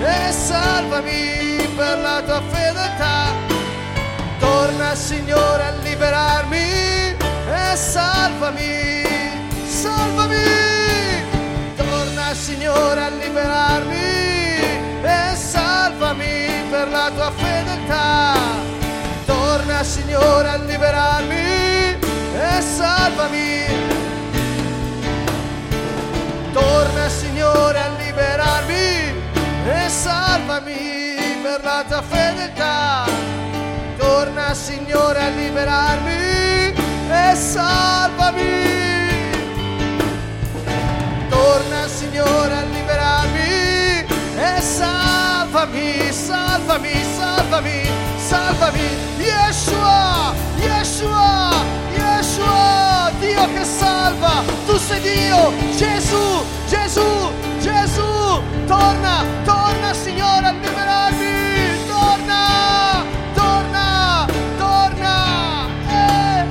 [0.00, 3.34] e salvami per la tua fedeltà.
[4.38, 9.02] Torna Signore a liberarmi e salvami,
[9.66, 10.36] salvami.
[11.76, 13.96] Torna Signore a liberarmi
[15.02, 18.34] e salvami per la tua fedeltà.
[19.26, 21.98] Torna Signore a liberarmi
[22.34, 23.64] e salvami.
[26.52, 28.99] Torna Signore a liberarmi
[30.50, 33.04] salvami per la tua fedeltà.
[33.96, 36.74] Torna Signore a liberarmi
[37.08, 38.48] e salvami.
[41.28, 44.04] Torna Signore a liberarmi
[44.36, 48.88] e salvami, salvami, salvami, salvami.
[49.18, 51.64] Yeshua, Yeshua,
[51.94, 54.42] Yeshua, Dio che salva.
[54.66, 58.08] Tu sei Dio, Gesù, Gesù, Gesù.
[58.66, 61.86] Torna, torna Signore a liberarmi.
[61.86, 63.04] Torna,
[63.34, 64.26] torna,
[64.56, 65.66] torna.
[65.88, 66.44] Eh.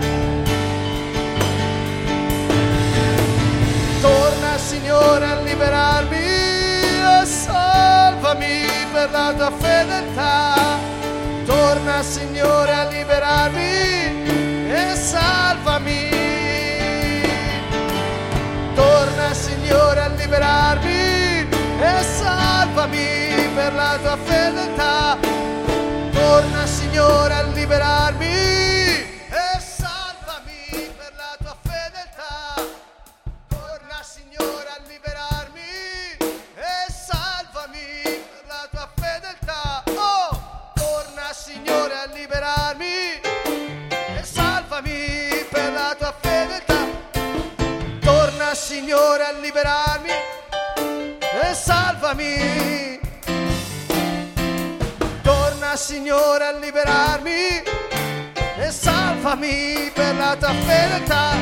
[4.01, 10.77] Torna Signore a liberarmi e salvami per la tua fedeltà.
[11.45, 16.09] Torna Signore a liberarmi e salvami.
[18.75, 21.08] Torna Signore a liberarmi
[22.79, 25.17] salvami per la tua fedeltà.
[26.13, 32.53] Torna Signore a liberarmi e salvami per la tua fedeltà.
[33.49, 35.61] Torna Signore a liberarmi
[36.55, 39.83] e salvami per la tua fedeltà.
[39.97, 43.19] Oh, torna Signore a liberarmi
[44.15, 46.87] e salvami per la tua fedeltà.
[47.99, 50.11] Torna Signore a liberarmi
[51.41, 52.68] e salvami.
[56.09, 57.61] Signore a liberarmi
[58.57, 61.35] e salvami per la tua fedeltà.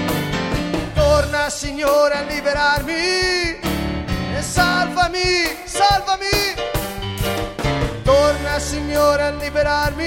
[0.93, 5.21] Torna Signore a liberarmi e salvami,
[5.63, 6.53] salvami.
[8.03, 10.03] Torna Signore a liberarmi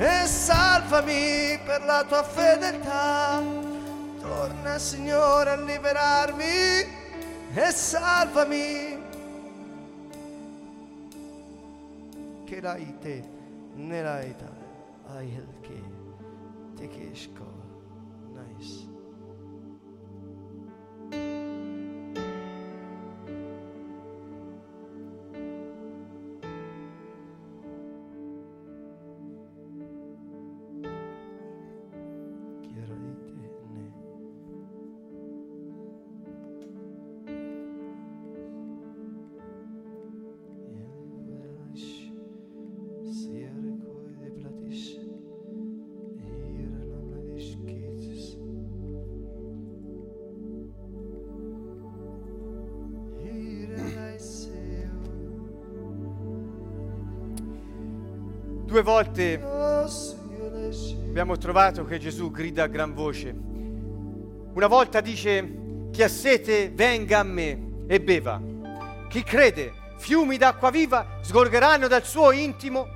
[0.00, 3.40] e salvami per la tua fedeltà.
[4.20, 6.44] Torna Signore a liberarmi
[7.54, 9.04] e salvami.
[12.44, 13.35] Che dai te,
[13.76, 14.50] ne dai te,
[15.14, 15.82] ai el che,
[16.74, 17.46] te che sco,
[18.32, 18.94] nice.
[58.76, 59.42] Due volte
[61.08, 63.34] abbiamo trovato che Gesù grida a gran voce.
[64.52, 68.38] Una volta dice chi ha sete venga a me e beva.
[69.08, 72.86] Chi crede fiumi d'acqua viva sgorgeranno dal suo intimo.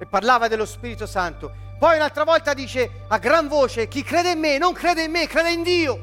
[0.00, 1.52] E parlava dello Spirito Santo.
[1.78, 5.26] Poi un'altra volta dice a gran voce, chi crede in me non crede in me,
[5.26, 6.00] crede in Dio,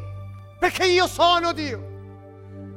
[0.60, 1.89] perché io sono Dio.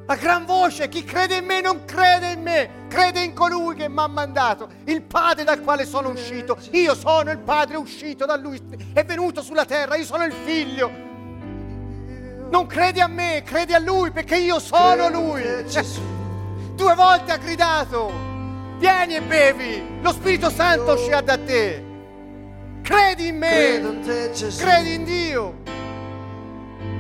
[0.07, 3.89] A gran voce, chi crede in me non crede in me, crede in colui che
[3.89, 6.59] mi ha mandato, il Padre dal quale sono uscito.
[6.73, 8.61] Io sono il Padre uscito da lui,
[8.93, 10.91] è venuto sulla terra, io sono il figlio.
[12.51, 15.43] Non credi a me, credi a lui perché io sono lui.
[16.75, 18.13] Due volte ha gridato,
[18.79, 21.91] vieni e bevi, lo Spirito Santo uscirà da te.
[22.83, 24.01] Credi in me,
[24.59, 25.61] credi in Dio.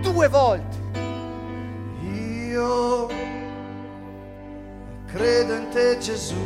[0.00, 0.81] Due volte
[2.52, 3.08] io
[5.06, 6.44] credo in te Gesù,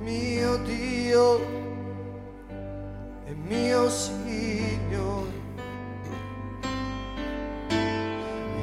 [0.00, 1.40] mio Dio
[3.26, 5.42] e mio Signore.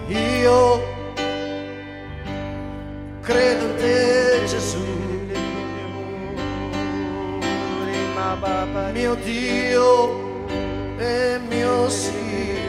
[0.08, 0.82] Io
[3.22, 4.84] credo in te Gesù,
[8.94, 9.90] mio Dio
[10.98, 12.61] e mio Signore.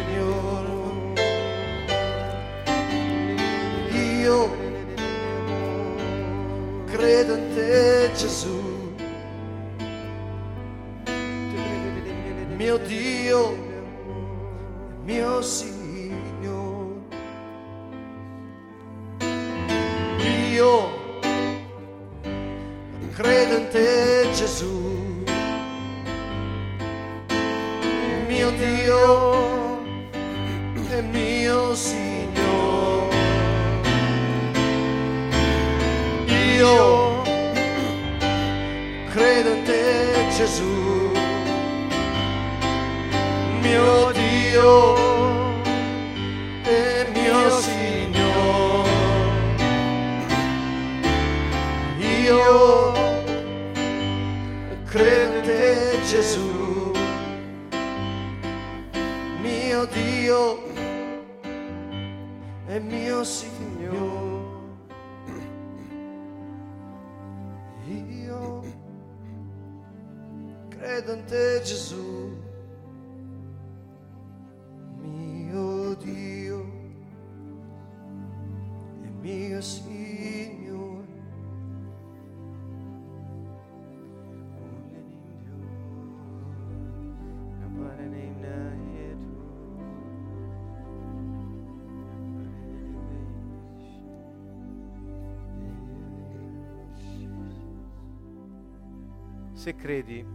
[99.63, 100.27] Se credi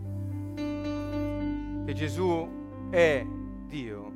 [0.56, 2.48] che Gesù
[2.90, 3.28] è
[3.66, 4.14] Dio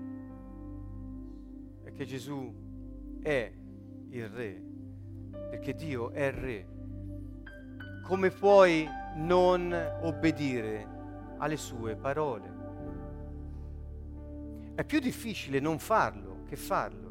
[1.84, 3.52] e che Gesù è
[4.08, 4.64] il Re,
[5.50, 6.68] perché Dio è il Re,
[8.04, 9.74] come puoi non
[10.04, 10.88] obbedire
[11.40, 12.54] alle sue parole?
[14.76, 17.10] È più difficile non farlo che farlo.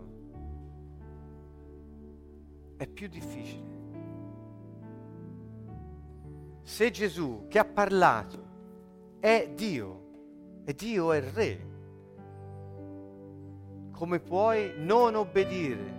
[2.78, 3.69] È più difficile.
[6.70, 11.66] Se Gesù che ha parlato è Dio, e Dio è Re.
[13.90, 15.98] Come puoi non obbedire?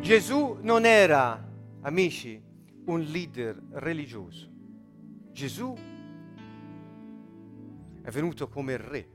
[0.00, 1.40] Gesù non era,
[1.82, 2.42] amici,
[2.86, 4.50] un leader religioso.
[5.30, 5.72] Gesù
[8.02, 9.08] è venuto come re,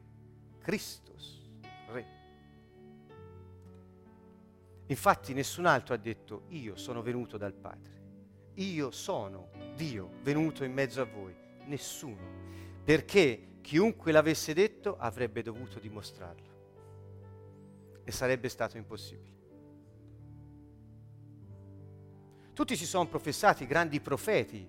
[0.60, 1.39] Christus,
[4.90, 7.98] Infatti nessun altro ha detto io sono venuto dal Padre.
[8.56, 11.36] Io sono Dio venuto in mezzo a voi.
[11.66, 12.82] Nessuno.
[12.84, 16.48] Perché chiunque l'avesse detto avrebbe dovuto dimostrarlo.
[18.04, 19.38] E sarebbe stato impossibile.
[22.54, 24.68] Tutti si sono professati grandi profeti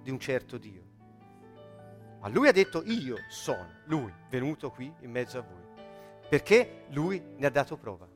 [0.00, 0.82] di un certo Dio.
[2.18, 5.82] Ma lui ha detto io sono, lui, venuto qui in mezzo a voi.
[6.30, 8.13] Perché lui ne ha dato prova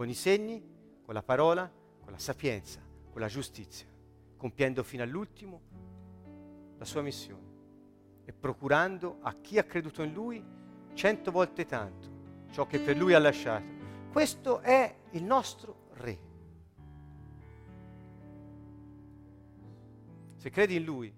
[0.00, 0.64] con i segni,
[1.04, 1.70] con la parola,
[2.00, 2.80] con la sapienza,
[3.12, 3.86] con la giustizia,
[4.34, 5.60] compiendo fino all'ultimo
[6.78, 7.48] la sua missione
[8.24, 10.42] e procurando a chi ha creduto in lui
[10.94, 12.08] cento volte tanto
[12.50, 13.62] ciò che per lui ha lasciato.
[14.10, 16.18] Questo è il nostro Re.
[20.36, 21.14] Se credi in lui,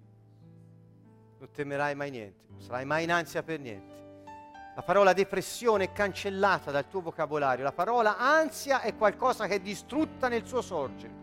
[1.39, 3.93] non temerai mai niente, non sarai mai in ansia per niente.
[4.75, 7.63] La parola depressione è cancellata dal tuo vocabolario.
[7.63, 11.21] La parola ansia è qualcosa che è distrutta nel suo sorgere.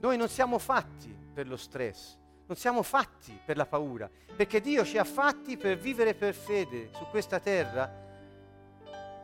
[0.00, 4.84] Noi non siamo fatti per lo stress, Non siamo fatti per la paura, perché Dio
[4.84, 7.88] ci ha fatti per vivere per fede su questa terra.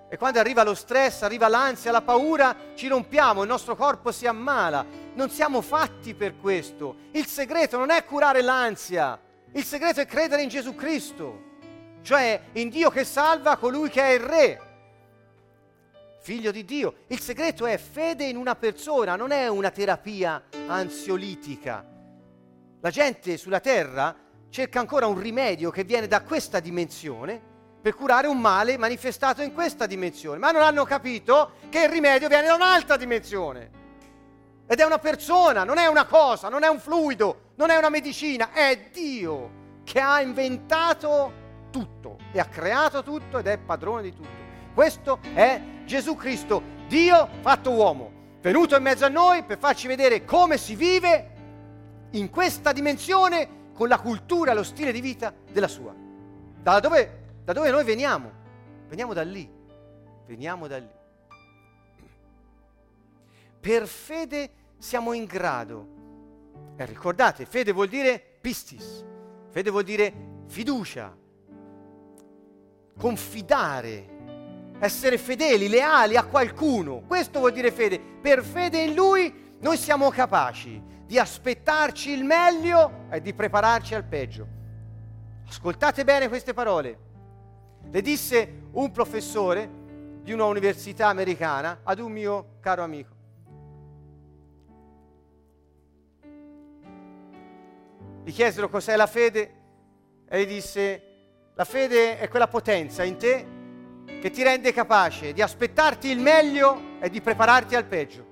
[0.09, 4.28] E quando arriva lo stress, arriva l'ansia, la paura, ci rompiamo, il nostro corpo si
[4.28, 4.86] ammala.
[5.14, 6.94] Non siamo fatti per questo.
[7.10, 9.18] Il segreto non è curare l'ansia,
[9.56, 11.44] il segreto è credere in Gesù Cristo,
[12.02, 14.60] cioè in Dio che salva colui che è il Re,
[16.20, 17.04] figlio di Dio.
[17.06, 21.86] Il segreto è fede in una persona, non è una terapia ansiolitica.
[22.82, 24.14] La gente sulla terra
[24.50, 27.40] cerca ancora un rimedio che viene da questa dimensione
[27.80, 32.28] per curare un male manifestato in questa dimensione, ma non hanno capito che il rimedio
[32.28, 33.76] viene da un'altra dimensione.
[34.66, 37.88] Ed è una persona, non è una cosa, non è un fluido, non è una
[37.88, 44.12] medicina, è Dio che ha inventato tutto e ha creato tutto ed è padrone di
[44.12, 44.44] tutto.
[44.74, 48.10] Questo è Gesù Cristo, Dio fatto uomo,
[48.40, 51.30] venuto in mezzo a noi per farci vedere come si vive
[52.10, 55.94] in questa dimensione con la cultura, lo stile di vita della sua.
[56.60, 58.32] Da dove, da dove noi veniamo?
[58.88, 59.48] Veniamo da lì,
[60.26, 60.95] veniamo da lì.
[63.66, 65.88] Per fede siamo in grado,
[66.76, 69.05] e ricordate, fede vuol dire pistis,
[69.51, 71.12] fede vuol dire fiducia,
[72.97, 74.09] confidare,
[74.78, 77.02] essere fedeli, leali a qualcuno.
[77.09, 77.98] Questo vuol dire fede.
[77.98, 84.05] Per fede in Lui noi siamo capaci di aspettarci il meglio e di prepararci al
[84.05, 84.47] peggio.
[85.48, 86.98] Ascoltate bene queste parole.
[87.90, 89.68] Le disse un professore
[90.22, 93.15] di una università americana ad un mio caro amico.
[98.27, 99.55] Gli chiesero cos'è la fede
[100.28, 101.03] e gli disse
[101.55, 103.47] la fede è quella potenza in te
[104.20, 108.27] che ti rende capace di aspettarti il meglio e di prepararti al peggio.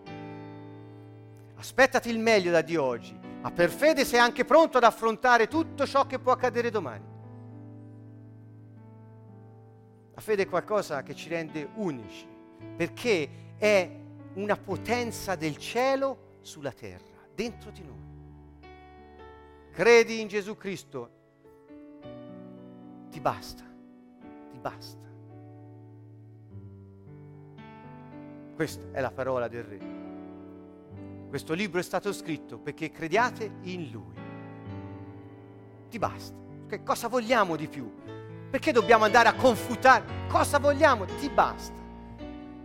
[1.54, 5.86] Aspettati il meglio da Dio oggi, ma per fede sei anche pronto ad affrontare tutto
[5.86, 7.04] ciò che può accadere domani.
[10.12, 12.26] La fede è qualcosa che ci rende unici,
[12.76, 13.88] perché è
[14.32, 18.13] una potenza del cielo sulla terra, dentro di noi.
[19.74, 21.10] Credi in Gesù Cristo,
[23.10, 23.64] ti basta,
[24.52, 25.04] ti basta.
[28.54, 29.80] Questa è la parola del Re.
[31.28, 34.14] Questo libro è stato scritto perché crediate in Lui.
[35.90, 36.36] Ti basta.
[36.68, 37.92] Che cosa vogliamo di più?
[38.50, 40.28] Perché dobbiamo andare a confutare?
[40.28, 41.04] Cosa vogliamo?
[41.04, 41.74] Ti basta.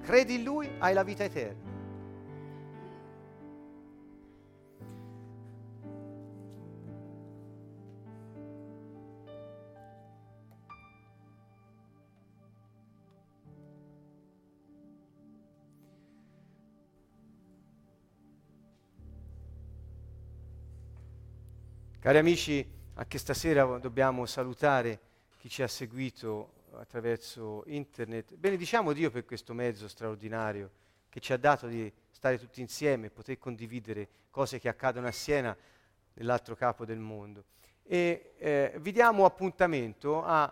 [0.03, 1.68] Credi in Lui, hai la vita eterna.
[22.09, 24.99] Cari amici, anche stasera dobbiamo salutare
[25.37, 28.33] chi ci ha seguito attraverso internet.
[28.35, 30.71] Benediciamo Dio per questo mezzo straordinario
[31.07, 35.55] che ci ha dato di stare tutti insieme, poter condividere cose che accadono a Siena,
[36.13, 37.43] nell'altro capo del mondo.
[37.83, 40.51] E eh, vi diamo appuntamento a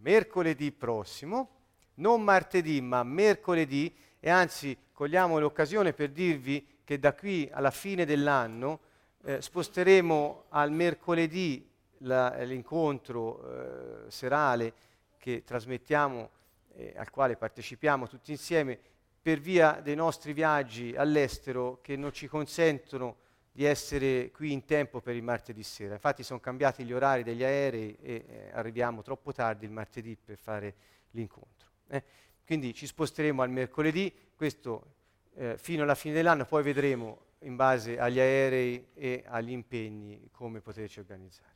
[0.00, 1.50] mercoledì prossimo,
[1.98, 8.04] non martedì, ma mercoledì, e anzi cogliamo l'occasione per dirvi che da qui alla fine
[8.04, 8.88] dell'anno
[9.24, 11.68] eh, sposteremo al mercoledì
[11.98, 14.72] la, l'incontro eh, serale
[15.18, 16.30] che trasmettiamo,
[16.74, 18.78] eh, al quale partecipiamo tutti insieme,
[19.22, 23.16] per via dei nostri viaggi all'estero che non ci consentono
[23.52, 25.94] di essere qui in tempo per il martedì sera.
[25.94, 30.38] Infatti sono cambiati gli orari degli aerei e eh, arriviamo troppo tardi il martedì per
[30.38, 30.74] fare
[31.10, 31.68] l'incontro.
[31.88, 32.02] Eh.
[32.46, 34.94] Quindi ci sposteremo al mercoledì, questo
[35.34, 40.60] eh, fino alla fine dell'anno, poi vedremo in base agli aerei e agli impegni come
[40.60, 41.48] poterci organizzare.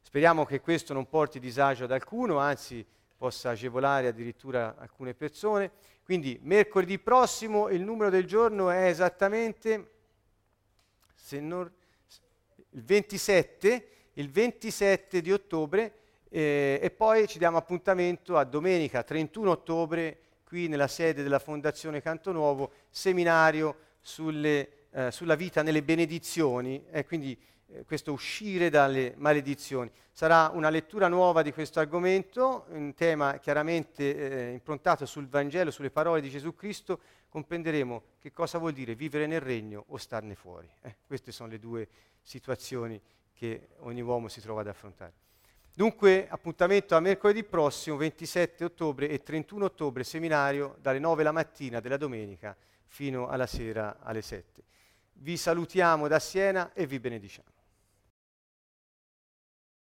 [0.00, 2.84] Speriamo che questo non porti disagio ad alcuno, anzi
[3.16, 5.70] possa agevolare addirittura alcune persone.
[6.04, 9.90] Quindi mercoledì prossimo il numero del giorno è esattamente
[11.40, 11.70] non,
[12.70, 15.94] il, 27, il 27 di ottobre
[16.28, 22.02] eh, e poi ci diamo appuntamento a domenica 31 ottobre qui nella sede della Fondazione
[22.02, 29.14] Canto Nuovo, seminario sulle eh, sulla vita nelle benedizioni e quindi eh, questo uscire dalle
[29.16, 29.90] maledizioni.
[30.12, 35.90] Sarà una lettura nuova di questo argomento, un tema chiaramente eh, improntato sul Vangelo, sulle
[35.90, 40.68] parole di Gesù Cristo, comprenderemo che cosa vuol dire vivere nel regno o starne fuori.
[40.82, 41.88] Eh, queste sono le due
[42.22, 43.00] situazioni
[43.32, 45.12] che ogni uomo si trova ad affrontare.
[45.74, 51.80] Dunque, appuntamento a mercoledì prossimo, 27 ottobre e 31 ottobre, seminario dalle 9 la mattina
[51.80, 52.56] della domenica
[52.86, 54.63] fino alla sera alle 7.
[55.24, 57.53] Vi salutiamo da Siena e vi benediciamo.